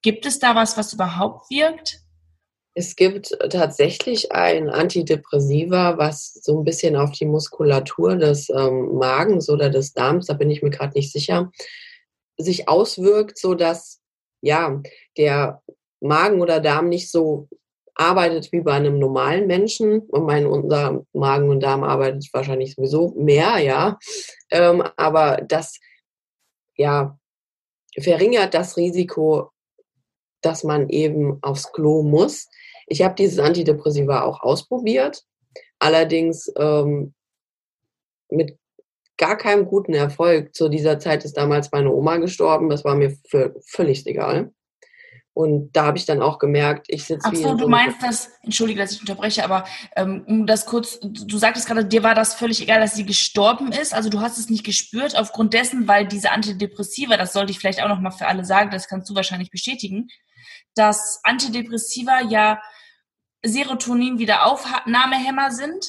[0.00, 1.98] Gibt es da was, was überhaupt wirkt?
[2.72, 9.50] Es gibt tatsächlich ein Antidepressiva, was so ein bisschen auf die Muskulatur des ähm, Magens
[9.50, 11.50] oder des Darms, da bin ich mir gerade nicht sicher,
[12.38, 14.00] sich auswirkt, so dass
[14.40, 14.80] ja
[15.16, 15.62] der
[16.00, 17.48] Magen oder Darm nicht so
[17.94, 20.00] arbeitet wie bei einem normalen Menschen.
[20.00, 23.98] Und mein unser Magen und Darm arbeitet wahrscheinlich sowieso mehr, ja.
[24.50, 25.78] Ähm, aber das
[26.76, 27.18] ja
[27.98, 29.50] verringert das Risiko,
[30.40, 32.48] dass man eben aufs Klo muss.
[32.86, 35.24] Ich habe dieses Antidepressiva auch ausprobiert
[35.78, 37.14] allerdings ähm,
[38.30, 38.58] mit
[39.18, 40.54] gar keinem guten Erfolg.
[40.54, 42.70] Zu dieser Zeit ist damals meine Oma gestorben.
[42.70, 43.16] Das war mir
[43.66, 44.52] völlig egal.
[45.38, 47.36] Und da habe ich dann auch gemerkt, ich sitze wie.
[47.36, 51.38] Ach so, du meinst das, entschuldige, dass ich unterbreche, aber ähm, um das kurz, du
[51.38, 53.94] sagtest gerade, dir war das völlig egal, dass sie gestorben ist.
[53.94, 57.80] Also du hast es nicht gespürt, aufgrund dessen, weil diese Antidepressiva, das sollte ich vielleicht
[57.80, 60.08] auch nochmal für alle sagen, das kannst du wahrscheinlich bestätigen,
[60.74, 62.60] dass Antidepressiva ja
[63.44, 65.86] Serotonin-Wiederaufnahmehämmer sind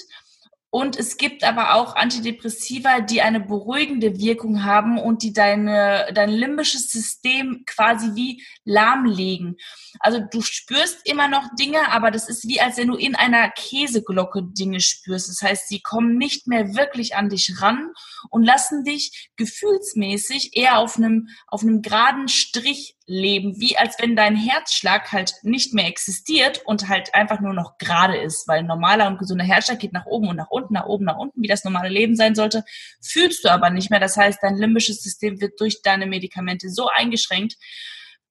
[0.72, 6.30] und es gibt aber auch Antidepressiva, die eine beruhigende Wirkung haben und die deine, dein
[6.30, 9.58] limbisches System quasi wie lahmlegen.
[10.00, 13.50] Also du spürst immer noch Dinge, aber das ist wie als wenn du in einer
[13.50, 15.30] Käseglocke Dinge spürst.
[15.30, 17.92] Das heißt, sie kommen nicht mehr wirklich an dich ran
[18.30, 24.16] und lassen dich gefühlsmäßig eher auf einem, auf einem geraden Strich leben, wie als wenn
[24.16, 28.68] dein Herzschlag halt nicht mehr existiert und halt einfach nur noch gerade ist, weil ein
[28.68, 31.48] normaler und gesunder Herzschlag geht nach oben und nach unten, nach oben, nach unten, wie
[31.48, 32.64] das normale Leben sein sollte,
[33.02, 34.00] fühlst du aber nicht mehr.
[34.00, 37.56] Das heißt, dein limbisches System wird durch deine Medikamente so eingeschränkt,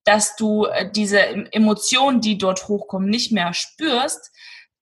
[0.05, 1.21] dass du äh, diese
[1.53, 4.31] Emotionen, die dort hochkommen, nicht mehr spürst,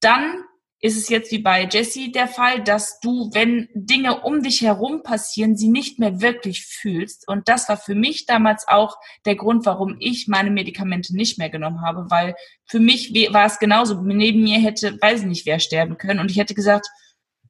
[0.01, 0.45] dann
[0.81, 5.03] ist es jetzt wie bei Jesse der Fall, dass du, wenn Dinge um dich herum
[5.03, 7.27] passieren, sie nicht mehr wirklich fühlst.
[7.29, 11.49] Und das war für mich damals auch der Grund, warum ich meine Medikamente nicht mehr
[11.49, 12.35] genommen habe, weil
[12.67, 14.03] für mich war es genauso.
[14.03, 16.21] Neben mir hätte, weiß ich nicht, wer sterben können.
[16.21, 16.87] Und ich hätte gesagt,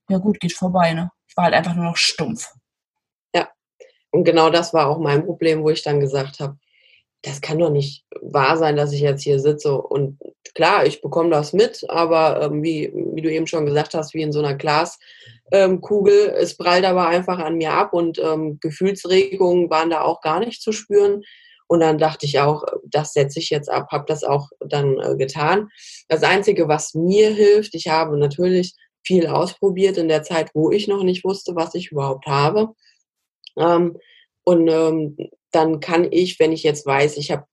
[0.08, 1.10] ja gut, geht vorbei, ne?
[1.28, 2.52] Ich war halt einfach nur noch stumpf.
[3.34, 3.48] Ja.
[4.12, 6.58] Und genau das war auch mein Problem, wo ich dann gesagt habe,
[7.26, 10.18] das kann doch nicht wahr sein, dass ich jetzt hier sitze und
[10.54, 14.22] klar, ich bekomme das mit, aber ähm, wie, wie du eben schon gesagt hast, wie
[14.22, 19.68] in so einer Glaskugel, ähm, es prallt aber einfach an mir ab und ähm, Gefühlsregungen
[19.70, 21.22] waren da auch gar nicht zu spüren.
[21.68, 25.16] Und dann dachte ich auch, das setze ich jetzt ab, habe das auch dann äh,
[25.16, 25.68] getan.
[26.08, 30.86] Das Einzige, was mir hilft, ich habe natürlich viel ausprobiert in der Zeit, wo ich
[30.86, 32.68] noch nicht wusste, was ich überhaupt habe.
[33.58, 33.98] Ähm,
[34.44, 35.16] und ähm,
[35.56, 37.44] dann kann ich, wenn ich jetzt weiß, ich habe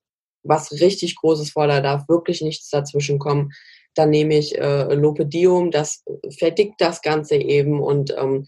[0.43, 3.53] was richtig Großes vor, da darf wirklich nichts dazwischen kommen,
[3.95, 6.03] dann nehme ich äh, Lopedium, das
[6.37, 8.45] verdickt das Ganze eben und ähm,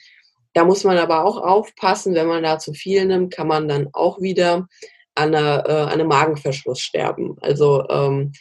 [0.53, 3.89] da muss man aber auch aufpassen, wenn man da zu viel nimmt, kann man dann
[3.93, 4.67] auch wieder
[5.15, 7.37] an, einer, äh, einem Magenverschluss sterben.
[7.41, 8.33] Also ähm,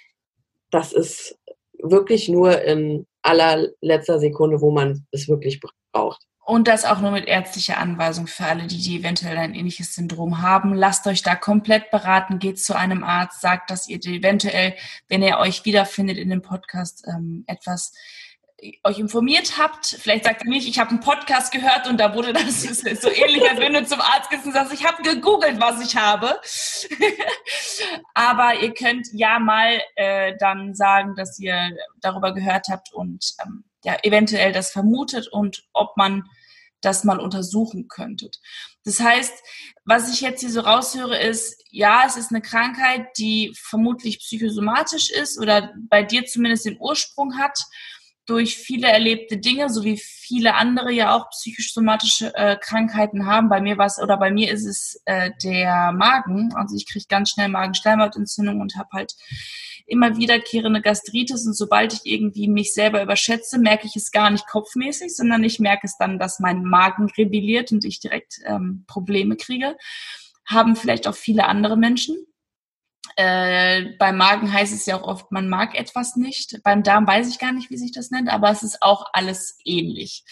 [0.70, 1.38] das ist
[1.78, 5.60] wirklich nur in allerletzter Sekunde, wo man es wirklich
[5.92, 6.22] braucht.
[6.46, 10.42] Und das auch nur mit ärztlicher Anweisung für alle, die, die eventuell ein ähnliches Syndrom
[10.42, 10.74] haben.
[10.74, 14.74] Lasst euch da komplett beraten, geht zu einem Arzt, sagt, dass ihr eventuell,
[15.08, 17.94] wenn ihr euch wiederfindet in dem Podcast, ähm, etwas
[18.82, 19.86] euch informiert habt.
[19.86, 23.48] Vielleicht sagt ihr nicht, ich habe einen Podcast gehört und da wurde das so ähnlich,
[23.48, 26.40] als wenn du zum Arzt gehst und sagst, ich habe gegoogelt, was ich habe.
[28.14, 33.64] Aber ihr könnt ja mal äh, dann sagen, dass ihr darüber gehört habt und ähm,
[33.84, 36.24] ja eventuell das vermutet und ob man
[36.84, 38.40] das mal untersuchen könntet.
[38.84, 39.32] Das heißt,
[39.84, 45.10] was ich jetzt hier so raushöre, ist, ja, es ist eine Krankheit, die vermutlich psychosomatisch
[45.10, 47.58] ist oder bei dir zumindest den Ursprung hat
[48.26, 53.48] durch viele erlebte Dinge, so wie viele andere ja auch psychisch-somatische äh, Krankheiten haben.
[53.48, 56.54] Bei mir war oder bei mir ist es äh, der Magen.
[56.54, 59.14] Also ich kriege ganz schnell Magenschleimhautentzündung und habe halt
[59.86, 61.46] immer wiederkehrende Gastritis.
[61.46, 65.60] Und sobald ich irgendwie mich selber überschätze, merke ich es gar nicht kopfmäßig, sondern ich
[65.60, 69.76] merke es dann, dass mein Magen rebelliert und ich direkt ähm, Probleme kriege.
[70.46, 72.16] Haben vielleicht auch viele andere Menschen.
[73.16, 76.60] Äh, beim Magen heißt es ja auch oft, man mag etwas nicht.
[76.64, 79.58] Beim Darm weiß ich gar nicht, wie sich das nennt, aber es ist auch alles
[79.64, 80.24] ähnlich.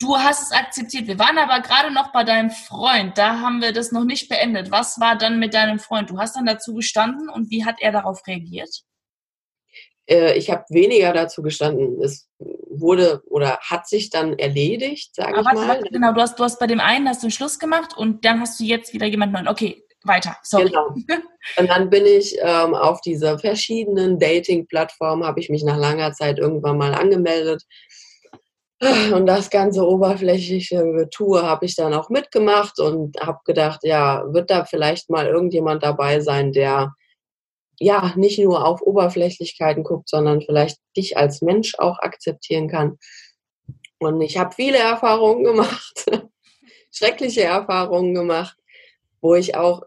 [0.00, 1.06] Du hast es akzeptiert.
[1.06, 3.16] Wir waren aber gerade noch bei deinem Freund.
[3.18, 4.70] Da haben wir das noch nicht beendet.
[4.70, 6.10] Was war dann mit deinem Freund?
[6.10, 8.82] Du hast dann dazu gestanden und wie hat er darauf reagiert?
[10.08, 12.00] Äh, ich habe weniger dazu gestanden.
[12.02, 15.68] Es wurde oder hat sich dann erledigt, sage ich mal.
[15.68, 18.24] Warte, genau, du hast, du hast bei dem einen hast du einen Schluss gemacht und
[18.24, 19.48] dann hast du jetzt wieder jemand neuen.
[19.48, 20.36] Okay, weiter.
[20.42, 20.66] Sorry.
[20.66, 20.94] Genau.
[21.56, 26.38] Und dann bin ich ähm, auf diese verschiedenen Dating-Plattformen, habe ich mich nach langer Zeit
[26.38, 27.64] irgendwann mal angemeldet.
[28.78, 34.50] Und das ganze oberflächliche Tour habe ich dann auch mitgemacht und habe gedacht, ja, wird
[34.50, 36.92] da vielleicht mal irgendjemand dabei sein, der
[37.78, 42.98] ja nicht nur auf Oberflächlichkeiten guckt, sondern vielleicht dich als Mensch auch akzeptieren kann.
[43.98, 46.04] Und ich habe viele Erfahrungen gemacht,
[46.92, 48.56] schreckliche Erfahrungen gemacht,
[49.22, 49.82] wo ich auch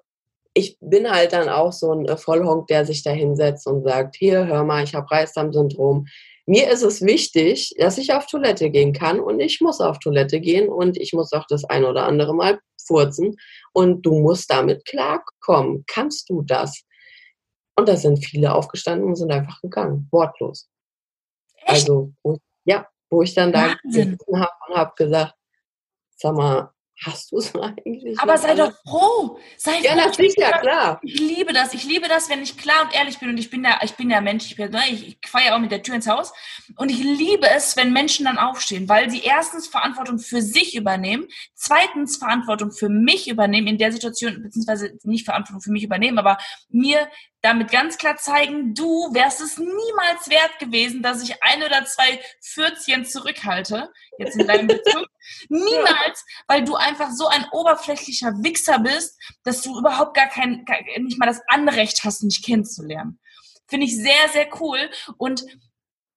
[0.60, 4.16] ich bin halt dann auch so ein äh, Vollhonk, der sich da hinsetzt und sagt,
[4.18, 6.06] hier, hör mal, ich habe Reisdarm-Syndrom.
[6.46, 10.40] Mir ist es wichtig, dass ich auf Toilette gehen kann und ich muss auf Toilette
[10.40, 13.38] gehen und ich muss auch das ein oder andere Mal furzen
[13.72, 15.86] und du musst damit klarkommen.
[15.88, 16.84] Kannst du das?
[17.78, 20.68] Und da sind viele aufgestanden und sind einfach gegangen, wortlos.
[21.62, 21.90] Echt?
[21.90, 22.12] Also,
[22.66, 25.36] ja, wo ich dann da gesessen habe und habe gesagt,
[26.18, 26.72] sag mal,
[27.06, 27.54] Hast du es
[27.86, 28.20] eigentlich?
[28.20, 29.40] Aber sei doch froh.
[29.58, 30.02] Sei ja, froh.
[30.06, 31.00] das ist ja klar.
[31.04, 31.74] Ich liebe das.
[31.74, 33.30] Ich liebe das, wenn ich klar und ehrlich bin.
[33.30, 34.46] Und ich bin ja, ich bin ja Mensch.
[34.48, 36.34] Ich, bin, ne, ich, ich fahre auch mit der Tür ins Haus.
[36.76, 41.28] Und ich liebe es, wenn Menschen dann aufstehen, weil sie erstens Verantwortung für sich übernehmen,
[41.54, 46.38] zweitens Verantwortung für mich übernehmen in der Situation, beziehungsweise nicht Verantwortung für mich übernehmen, aber
[46.70, 47.08] mir
[47.42, 52.20] damit ganz klar zeigen, du wärst es niemals wert gewesen, dass ich ein oder zwei
[52.42, 55.08] Fürzchen zurückhalte, jetzt in deinem Bezug.
[55.50, 60.66] niemals, weil du einfach so ein oberflächlicher Wichser bist, dass du überhaupt gar kein,
[60.98, 63.20] nicht mal das Anrecht hast, mich kennenzulernen.
[63.68, 64.90] Finde ich sehr, sehr cool.
[65.18, 65.46] Und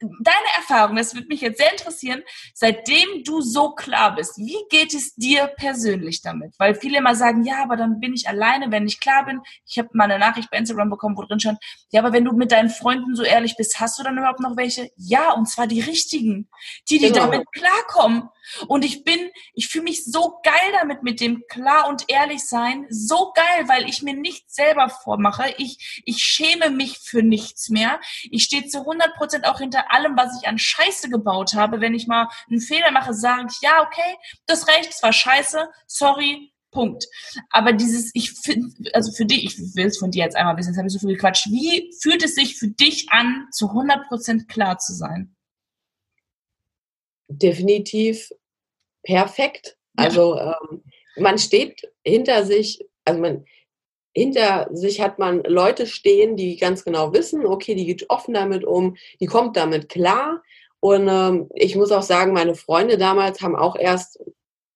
[0.02, 2.22] deine Erfahrung, das würde mich jetzt sehr interessieren,
[2.54, 6.54] seitdem du so klar bist, wie geht es dir persönlich damit?
[6.58, 9.40] Weil viele immer sagen, ja, aber dann bin ich alleine, wenn ich klar bin.
[9.66, 11.58] Ich habe mal eine Nachricht bei Instagram bekommen, wo drin stand,
[11.90, 14.56] ja, aber wenn du mit deinen Freunden so ehrlich bist, hast du dann überhaupt noch
[14.56, 14.90] welche?
[14.96, 16.48] Ja, und zwar die richtigen,
[16.88, 17.26] die, die genau.
[17.26, 18.28] damit klarkommen.
[18.66, 22.86] Und ich bin, ich fühle mich so geil damit, mit dem klar und ehrlich sein.
[22.90, 25.54] So geil, weil ich mir nichts selber vormache.
[25.58, 28.00] Ich, ich schäme mich für nichts mehr.
[28.30, 31.80] Ich stehe zu 100 Prozent auch hinter allem, was ich an Scheiße gebaut habe.
[31.80, 35.68] Wenn ich mal einen Fehler mache, sage ich, ja, okay, das recht, es war scheiße,
[35.86, 37.06] sorry, Punkt.
[37.50, 40.70] Aber dieses, ich finde, also für dich, ich will es von dir jetzt einmal wissen,
[40.70, 41.46] jetzt habe ich so viel gequatscht.
[41.46, 45.36] Wie fühlt es sich für dich an, zu 100 Prozent klar zu sein?
[47.38, 48.30] Definitiv
[49.02, 49.76] perfekt.
[49.96, 50.82] Also ähm,
[51.16, 53.44] man steht hinter sich, also man
[54.14, 58.64] hinter sich hat man Leute stehen, die ganz genau wissen, okay, die geht offen damit
[58.64, 60.42] um, die kommt damit klar.
[60.80, 64.18] Und ähm, ich muss auch sagen, meine Freunde damals haben auch erst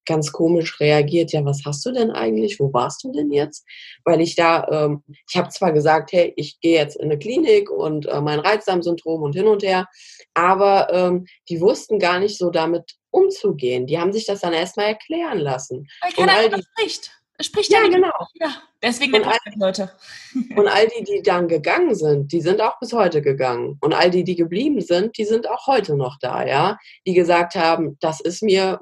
[0.07, 2.59] ganz komisch reagiert, ja, was hast du denn eigentlich?
[2.59, 3.65] Wo warst du denn jetzt?
[4.05, 7.71] Weil ich da, ähm, ich habe zwar gesagt, hey, ich gehe jetzt in eine Klinik
[7.71, 9.89] und äh, mein Reizdarmsyndrom und hin und her,
[10.35, 13.87] aber ähm, die wussten gar nicht so damit umzugehen.
[13.87, 15.89] Die haben sich das dann erstmal erklären lassen.
[16.01, 17.11] Weil keiner und spricht.
[17.41, 18.13] Spricht ja, ja genau.
[18.35, 19.93] Ja, deswegen und all, Leute.
[20.57, 23.77] und all die, die dann gegangen sind, die sind auch bis heute gegangen.
[23.81, 26.79] Und all die, die geblieben sind, die sind auch heute noch da, ja.
[27.07, 28.79] Die gesagt haben, das ist mir,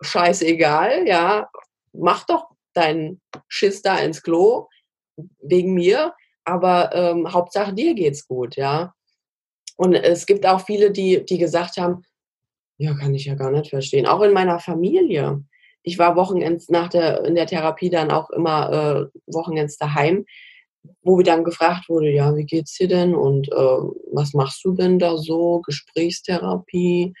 [0.00, 1.48] scheißegal, ja,
[1.92, 4.68] mach doch deinen Schiss da ins Klo
[5.42, 8.94] wegen mir, aber ähm, Hauptsache dir geht's gut, ja.
[9.76, 12.02] Und es gibt auch viele, die, die gesagt haben,
[12.76, 14.06] ja, kann ich ja gar nicht verstehen.
[14.06, 15.42] Auch in meiner Familie.
[15.82, 20.24] Ich war wochenends nach der, in der Therapie dann auch immer äh, wochenends daheim,
[21.02, 23.80] wo wir dann gefragt wurde, ja, wie geht's dir denn und äh,
[24.12, 25.60] was machst du denn da so?
[25.60, 27.14] Gesprächstherapie.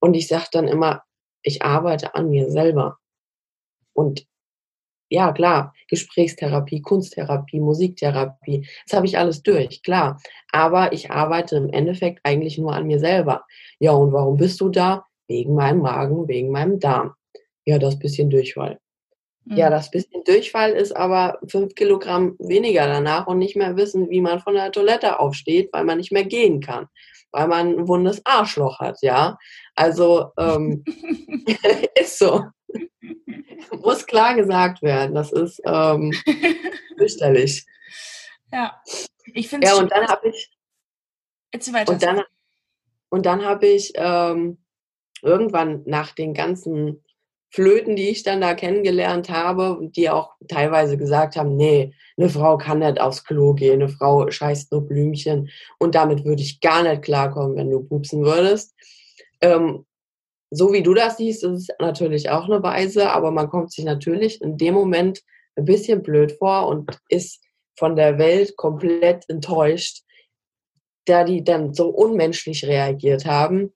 [0.00, 1.02] Und ich sage dann immer,
[1.42, 2.98] ich arbeite an mir selber.
[3.92, 4.26] Und
[5.08, 10.20] ja, klar, Gesprächstherapie, Kunsttherapie, Musiktherapie, das habe ich alles durch, klar.
[10.52, 13.44] Aber ich arbeite im Endeffekt eigentlich nur an mir selber.
[13.80, 15.04] Ja, und warum bist du da?
[15.26, 17.14] Wegen meinem Magen, wegen meinem Darm.
[17.64, 18.78] Ja, das bisschen Durchfall.
[19.44, 19.56] Mhm.
[19.56, 24.20] Ja, das bisschen Durchfall ist aber fünf Kilogramm weniger danach und nicht mehr wissen, wie
[24.20, 26.86] man von der Toilette aufsteht, weil man nicht mehr gehen kann
[27.32, 29.38] weil man ein wundes Arschloch hat, ja.
[29.74, 30.84] Also ähm,
[32.00, 32.44] ist so.
[33.82, 35.14] Muss klar gesagt werden.
[35.14, 36.12] Das ist ähm,
[36.96, 37.66] fürchterlich.
[38.52, 38.80] Ja,
[39.32, 40.50] ich finde Ja, und dann habe ich.
[41.52, 41.92] Jetzt weiter.
[41.92, 42.22] Und dann,
[43.08, 44.58] und dann habe ich ähm,
[45.22, 47.04] irgendwann nach den ganzen
[47.52, 52.56] Flöten, die ich dann da kennengelernt habe, die auch teilweise gesagt haben, nee, eine Frau
[52.58, 56.82] kann nicht aufs Klo gehen, eine Frau scheißt nur Blümchen und damit würde ich gar
[56.82, 58.74] nicht klarkommen, wenn du pupsen würdest.
[59.40, 59.84] Ähm,
[60.50, 63.84] so wie du das siehst, ist es natürlich auch eine Weise, aber man kommt sich
[63.84, 65.22] natürlich in dem Moment
[65.56, 67.42] ein bisschen blöd vor und ist
[67.76, 70.02] von der Welt komplett enttäuscht,
[71.04, 73.72] da die dann so unmenschlich reagiert haben.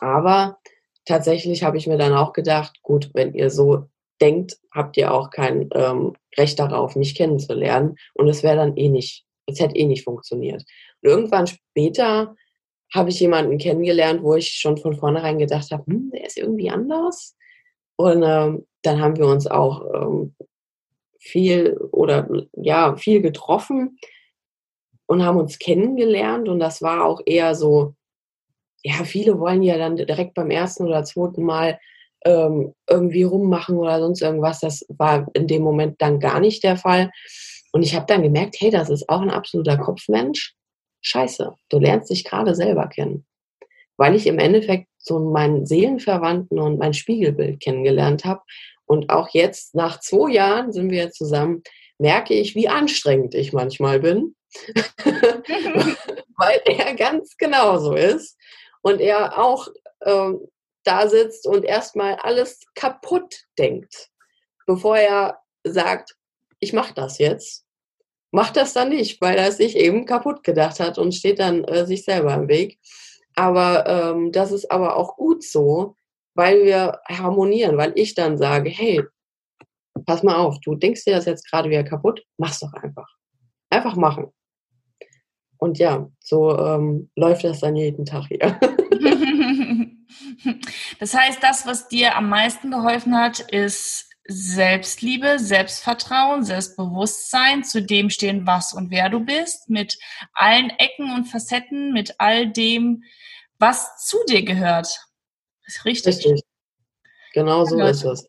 [0.00, 0.58] Aber
[1.04, 3.86] tatsächlich habe ich mir dann auch gedacht, gut, wenn ihr so
[4.20, 7.96] denkt, habt ihr auch kein ähm, Recht darauf, mich kennenzulernen.
[8.14, 10.64] Und es wäre dann eh nicht, es hätte eh nicht funktioniert.
[11.02, 12.34] Und irgendwann später
[12.94, 16.70] habe ich jemanden kennengelernt, wo ich schon von vornherein gedacht habe, hm, der ist irgendwie
[16.70, 17.36] anders.
[17.96, 20.34] Und ähm, dann haben wir uns auch ähm,
[21.18, 23.98] viel oder ja, viel getroffen
[25.06, 26.48] und haben uns kennengelernt.
[26.48, 27.94] Und das war auch eher so,
[28.84, 31.78] ja, viele wollen ja dann direkt beim ersten oder zweiten Mal
[32.24, 34.60] ähm, irgendwie rummachen oder sonst irgendwas.
[34.60, 37.10] Das war in dem Moment dann gar nicht der Fall.
[37.72, 40.54] Und ich habe dann gemerkt, hey, das ist auch ein absoluter Kopfmensch.
[41.00, 43.24] Scheiße, du lernst dich gerade selber kennen.
[43.96, 48.42] Weil ich im Endeffekt so meinen Seelenverwandten und mein Spiegelbild kennengelernt habe.
[48.84, 51.62] Und auch jetzt, nach zwei Jahren sind wir zusammen,
[51.98, 54.34] merke ich, wie anstrengend ich manchmal bin.
[55.04, 58.36] Weil er ganz genauso ist
[58.82, 59.68] und er auch
[60.04, 60.40] ähm,
[60.84, 64.10] da sitzt und erstmal alles kaputt denkt,
[64.66, 66.16] bevor er sagt,
[66.58, 67.64] ich mache das jetzt,
[68.32, 71.86] macht das dann nicht, weil er sich eben kaputt gedacht hat und steht dann äh,
[71.86, 72.78] sich selber im Weg.
[73.34, 75.96] Aber ähm, das ist aber auch gut so,
[76.34, 79.02] weil wir harmonieren, weil ich dann sage, hey,
[80.06, 83.08] pass mal auf, du denkst dir das jetzt gerade wieder kaputt, mach's doch einfach.
[83.70, 84.32] Einfach machen.
[85.62, 88.58] Und ja, so ähm, läuft das dann jeden Tag hier.
[90.98, 98.10] das heißt, das, was dir am meisten geholfen hat, ist Selbstliebe, Selbstvertrauen, Selbstbewusstsein, zu dem
[98.10, 100.00] stehen, was und wer du bist, mit
[100.32, 103.04] allen Ecken und Facetten, mit all dem,
[103.60, 104.88] was zu dir gehört.
[105.64, 106.16] Ist richtig.
[106.16, 106.42] Richtig.
[107.34, 108.28] Genau so ist es.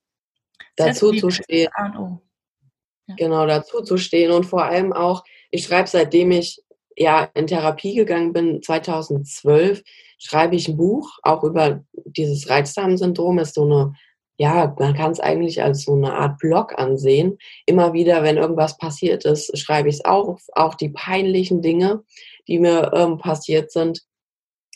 [0.75, 1.67] Dazu zu stehen.
[1.75, 3.15] Ja.
[3.17, 6.62] Genau, dazu zu stehen und vor allem auch, ich schreibe seitdem ich
[6.97, 9.83] ja in Therapie gegangen bin, 2012,
[10.17, 13.93] schreibe ich ein Buch, auch über dieses Reizdarmsyndrom, ist so eine
[14.37, 17.37] ja, man kann es eigentlich als so eine Art Blog ansehen.
[17.65, 22.03] Immer wieder, wenn irgendwas passiert ist, schreibe ich es auch, auch die peinlichen Dinge,
[22.47, 24.01] die mir ähm, passiert sind.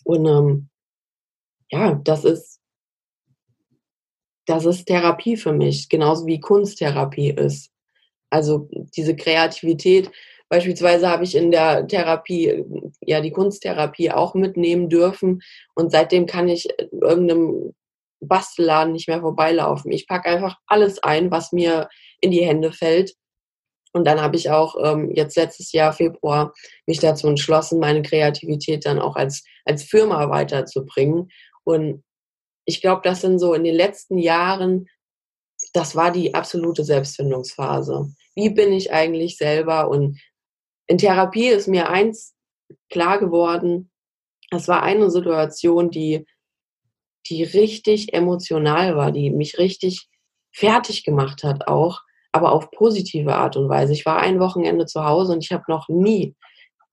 [0.03, 0.69] Und ähm,
[1.69, 2.59] ja, das ist,
[4.45, 7.71] das ist Therapie für mich, genauso wie Kunsttherapie ist.
[8.29, 10.11] Also diese Kreativität,
[10.49, 12.63] beispielsweise habe ich in der Therapie,
[13.01, 15.41] ja, die Kunsttherapie auch mitnehmen dürfen.
[15.75, 17.73] Und seitdem kann ich irgendeinem
[18.19, 19.91] Bastelladen nicht mehr vorbeilaufen.
[19.91, 21.89] Ich packe einfach alles ein, was mir
[22.19, 23.13] in die Hände fällt.
[23.93, 26.53] Und dann habe ich auch ähm, jetzt letztes Jahr Februar
[26.85, 31.29] mich dazu entschlossen, meine Kreativität dann auch als, als Firma weiterzubringen.
[31.63, 32.03] Und
[32.65, 34.87] ich glaube, das sind so in den letzten Jahren,
[35.73, 38.13] das war die absolute Selbstfindungsphase.
[38.35, 39.89] Wie bin ich eigentlich selber?
[39.89, 40.19] Und
[40.87, 42.35] in Therapie ist mir eins
[42.89, 43.91] klar geworden,
[44.51, 46.25] es war eine Situation, die
[47.29, 50.07] die richtig emotional war, die mich richtig
[50.53, 53.93] fertig gemacht hat auch, aber auf positive Art und Weise.
[53.93, 56.35] Ich war ein Wochenende zu Hause und ich habe noch nie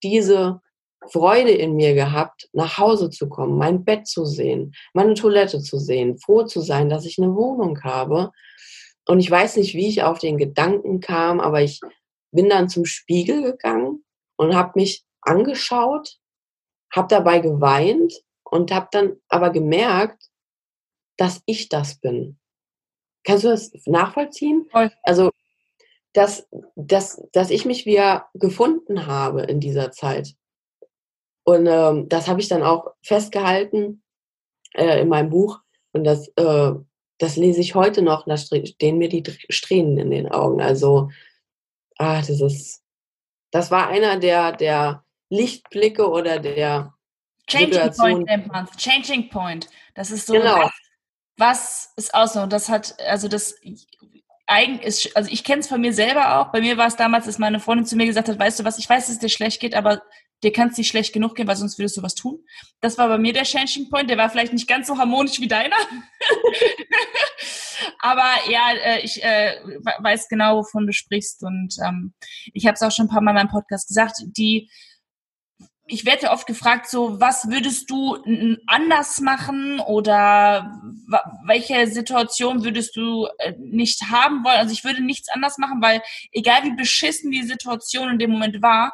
[0.03, 0.59] diese
[1.07, 5.77] Freude in mir gehabt, nach Hause zu kommen, mein Bett zu sehen, meine Toilette zu
[5.77, 8.31] sehen, froh zu sein, dass ich eine Wohnung habe.
[9.07, 11.79] Und ich weiß nicht, wie ich auf den Gedanken kam, aber ich
[12.35, 14.03] bin dann zum Spiegel gegangen
[14.37, 16.17] und habe mich angeschaut,
[16.93, 18.13] habe dabei geweint
[18.43, 20.29] und habe dann aber gemerkt,
[21.17, 22.37] dass ich das bin.
[23.23, 24.67] Kannst du das nachvollziehen?
[24.71, 24.91] Voll.
[25.03, 25.31] Also,
[26.13, 30.35] dass, dass, dass ich mich wieder gefunden habe in dieser Zeit.
[31.43, 34.03] Und ähm, das habe ich dann auch festgehalten
[34.73, 35.59] äh, in meinem Buch.
[35.91, 36.71] Und das, äh,
[37.17, 38.25] das lese ich heute noch.
[38.25, 40.61] Da stehen mir die Strähnen in den Augen.
[40.61, 41.09] Also,
[41.97, 42.83] ah, das ist,
[43.51, 46.93] das war einer der, der Lichtblicke oder der
[47.47, 48.11] Changing Situation.
[48.11, 49.69] Point nennt man Changing Point.
[49.93, 50.69] Das ist so, genau.
[51.37, 53.55] was ist aus und das hat, also das
[54.47, 56.51] eigen ist, also ich kenne es von mir selber auch.
[56.51, 58.77] Bei mir war es damals, dass meine Freundin zu mir gesagt hat, weißt du was,
[58.77, 60.01] ich weiß, dass es dir schlecht geht, aber
[60.43, 62.43] dir kann es nicht schlecht genug gehen, weil sonst würdest du was tun.
[62.81, 64.09] Das war bei mir der Changing Point.
[64.09, 65.75] Der war vielleicht nicht ganz so harmonisch wie deiner.
[68.05, 69.57] aber ja, äh, ich äh,
[69.99, 71.41] weiß genau, wovon du sprichst.
[71.41, 72.13] Und ähm,
[72.53, 74.69] ich habe es auch schon ein paar Mal in meinem Podcast gesagt, die
[75.87, 78.17] ich werde oft gefragt, so, was würdest du
[78.65, 80.81] anders machen oder
[81.45, 84.57] welche Situation würdest du äh, nicht haben wollen?
[84.57, 86.01] Also ich würde nichts anders machen, weil
[86.31, 88.93] egal wie beschissen die Situation in dem Moment war,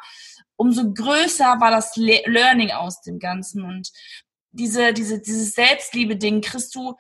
[0.56, 3.90] umso größer war das Learning aus dem Ganzen und
[4.52, 6.96] diese, diese, dieses Selbstliebe-Ding kriegst du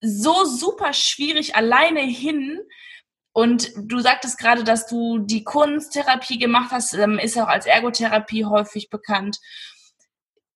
[0.00, 2.60] so super schwierig alleine hin,
[3.38, 8.44] und du sagtest gerade, dass du die Kunsttherapie gemacht hast, ähm, ist auch als Ergotherapie
[8.44, 9.38] häufig bekannt.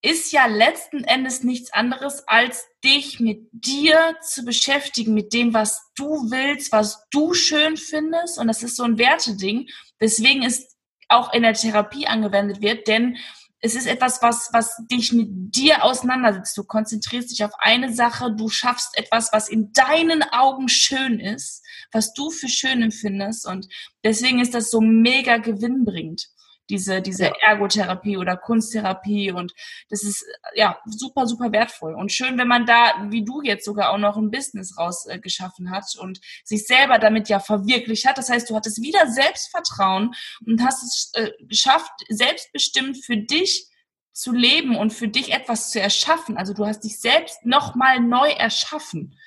[0.00, 5.92] Ist ja letzten Endes nichts anderes, als dich mit dir zu beschäftigen, mit dem, was
[5.94, 8.36] du willst, was du schön findest.
[8.36, 9.68] Und das ist so ein Werteding,
[10.00, 10.76] weswegen es
[11.08, 13.16] auch in der Therapie angewendet wird, denn
[13.64, 16.58] es ist etwas, was, was dich mit dir auseinandersetzt.
[16.58, 21.64] Du konzentrierst dich auf eine Sache, du schaffst etwas, was in deinen Augen schön ist,
[21.92, 23.46] was du für schön empfindest.
[23.46, 23.68] Und
[24.04, 26.26] deswegen ist das so mega gewinnbringend,
[26.72, 29.30] diese, diese Ergotherapie oder Kunsttherapie.
[29.30, 29.52] Und
[29.90, 31.94] das ist ja super, super wertvoll.
[31.94, 35.70] Und schön, wenn man da, wie du jetzt sogar auch noch ein Business rausgeschaffen äh,
[35.70, 38.16] hat und sich selber damit ja verwirklicht hat.
[38.16, 40.14] Das heißt, du hattest wieder Selbstvertrauen
[40.46, 43.68] und hast es äh, geschafft, selbstbestimmt für dich
[44.14, 46.38] zu leben und für dich etwas zu erschaffen.
[46.38, 49.18] Also du hast dich selbst nochmal neu erschaffen.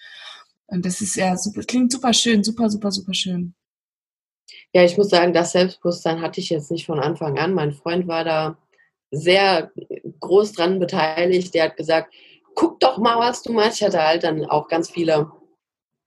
[0.68, 3.54] Und das ist ja super, klingt super schön, super, super, super schön.
[4.76, 7.54] Ja, ich muss sagen, das Selbstbewusstsein hatte ich jetzt nicht von Anfang an.
[7.54, 8.58] Mein Freund war da
[9.10, 9.72] sehr
[10.20, 11.54] groß dran beteiligt.
[11.54, 12.14] Der hat gesagt,
[12.56, 13.80] guck doch mal, was du machst.
[13.80, 15.32] Ich hatte halt dann auch ganz viele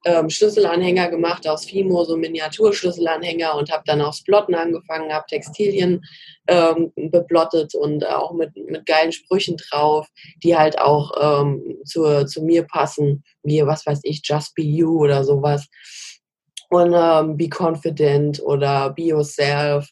[0.05, 6.05] ähm, Schlüsselanhänger gemacht aus Fimo, so Miniaturschlüsselanhänger und habe dann aufs Plotten angefangen, habe Textilien
[6.47, 10.09] ähm, beplottet und auch mit, mit geilen Sprüchen drauf,
[10.45, 15.05] die halt auch ähm, zu, zu mir passen, wie was weiß ich, Just Be You
[15.05, 15.69] oder sowas.
[16.71, 19.89] Und ähm, Be Confident oder Be Yourself.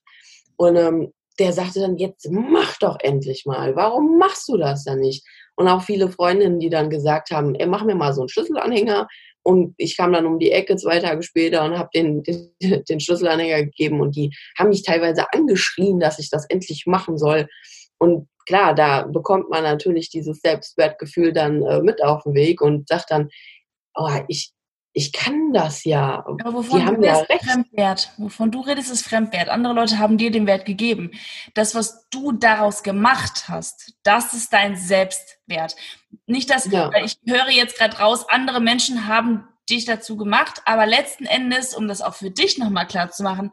[0.56, 3.76] Und ähm, der sagte dann, jetzt mach doch endlich mal.
[3.76, 5.26] Warum machst du das dann nicht?
[5.56, 9.06] Und auch viele Freundinnen, die dann gesagt haben, ey, mach mir mal so einen Schlüsselanhänger
[9.42, 13.00] und ich kam dann um die Ecke zwei Tage später und habe den, den, den
[13.00, 17.46] Schlüsselanhänger gegeben und die haben mich teilweise angeschrien, dass ich das endlich machen soll.
[17.98, 22.88] Und klar, da bekommt man natürlich dieses Selbstwertgefühl dann äh, mit auf den Weg und
[22.88, 23.28] sagt dann,
[23.94, 24.52] oh, ich,
[24.98, 26.24] ich kann das ja.
[26.26, 27.44] Aber wovon die haben du ja recht.
[27.44, 28.12] Fremdwert.
[28.16, 29.50] Wovon du redest, ist Fremdwert.
[29.50, 31.10] Andere Leute haben dir den Wert gegeben.
[31.52, 35.76] Das, was du daraus gemacht hast, das ist dein Selbstwert.
[36.26, 36.90] Nicht das, ja.
[37.04, 41.88] ich höre jetzt gerade raus, andere Menschen haben dich dazu gemacht, aber letzten Endes, um
[41.88, 43.50] das auch für dich nochmal klar zu machen,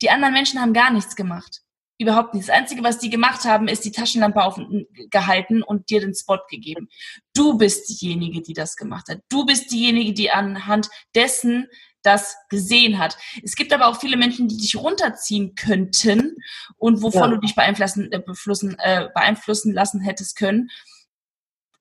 [0.00, 1.60] die anderen Menschen haben gar nichts gemacht.
[1.98, 2.48] Überhaupt nichts.
[2.48, 6.88] Das Einzige, was die gemacht haben, ist die Taschenlampe aufgehalten und dir den Spot gegeben.
[7.34, 9.20] Du bist diejenige, die das gemacht hat.
[9.30, 11.68] Du bist diejenige, die anhand dessen
[12.06, 13.18] das gesehen hat.
[13.42, 16.36] Es gibt aber auch viele Menschen, die dich runterziehen könnten
[16.76, 17.28] und wovon ja.
[17.28, 20.70] du dich beeinflussen, äh, beeinflussen, äh, beeinflussen lassen hättest können.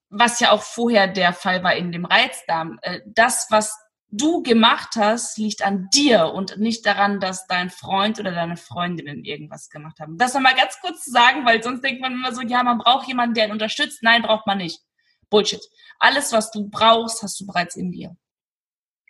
[0.09, 2.79] Was ja auch vorher der Fall war in dem Reizdarm.
[2.81, 3.77] Äh, das, was
[4.17, 9.23] du gemacht hast, liegt an dir und nicht daran, dass dein Freund oder deine Freundinnen
[9.23, 10.17] irgendwas gemacht haben.
[10.17, 13.07] Das nochmal ganz kurz zu sagen, weil sonst denkt man immer so, ja, man braucht
[13.07, 14.03] jemanden, der ihn unterstützt.
[14.03, 14.81] Nein, braucht man nicht.
[15.29, 15.61] Bullshit.
[15.99, 18.15] Alles, was du brauchst, hast du bereits in dir.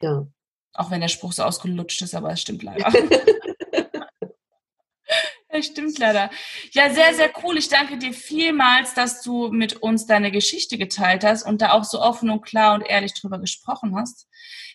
[0.01, 0.27] Ja.
[0.73, 2.91] Auch wenn der Spruch so ausgelutscht ist, aber es stimmt leider.
[5.55, 6.29] Das stimmt leider.
[6.71, 7.57] Ja, sehr, sehr cool.
[7.57, 11.85] Ich danke dir vielmals, dass du mit uns deine Geschichte geteilt hast und da auch
[11.85, 14.27] so offen und klar und ehrlich drüber gesprochen hast.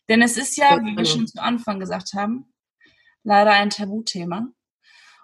[0.09, 2.55] Denn es ist ja, wie wir schon zu Anfang gesagt haben,
[3.25, 4.47] leider ein Tabuthema.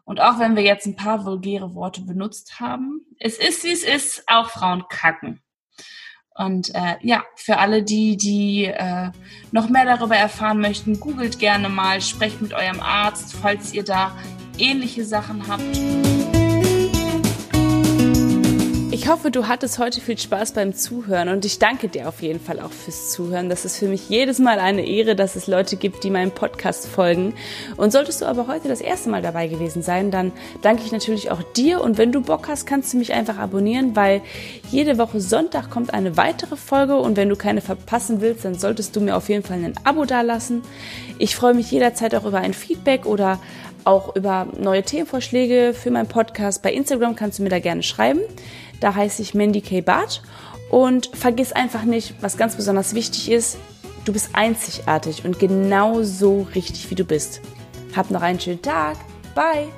[0.05, 3.83] Und auch wenn wir jetzt ein paar vulgäre Worte benutzt haben, es ist, wie es
[3.83, 5.43] ist, auch Frauen kacken.
[6.35, 9.11] Und äh, ja, für alle die, die äh,
[9.53, 14.15] noch mehr darüber erfahren möchten, googelt gerne mal, sprecht mit eurem Arzt, falls ihr da
[14.59, 15.63] ähnliche Sachen habt.
[19.07, 22.41] Ich hoffe, du hattest heute viel Spaß beim Zuhören und ich danke dir auf jeden
[22.41, 23.49] Fall auch fürs Zuhören.
[23.49, 26.89] Das ist für mich jedes Mal eine Ehre, dass es Leute gibt, die meinem Podcast
[26.89, 27.35] folgen.
[27.77, 31.31] Und solltest du aber heute das erste Mal dabei gewesen sein, dann danke ich natürlich
[31.31, 34.23] auch dir und wenn du Bock hast, kannst du mich einfach abonnieren, weil
[34.73, 38.97] jede Woche Sonntag kommt eine weitere Folge und wenn du keine verpassen willst, dann solltest
[38.97, 40.63] du mir auf jeden Fall ein Abo dalassen.
[41.19, 43.39] Ich freue mich jederzeit auch über ein Feedback oder
[43.87, 46.63] auch über neue Themenvorschläge für meinen Podcast.
[46.63, 48.21] Bei Instagram kannst du mir da gerne schreiben.
[48.81, 49.81] Da heiße ich Mandy K.
[49.81, 50.23] Barth.
[50.71, 53.57] Und vergiss einfach nicht, was ganz besonders wichtig ist,
[54.05, 57.41] du bist einzigartig und genau so richtig, wie du bist.
[57.95, 58.97] Hab noch einen schönen Tag.
[59.35, 59.69] Bye!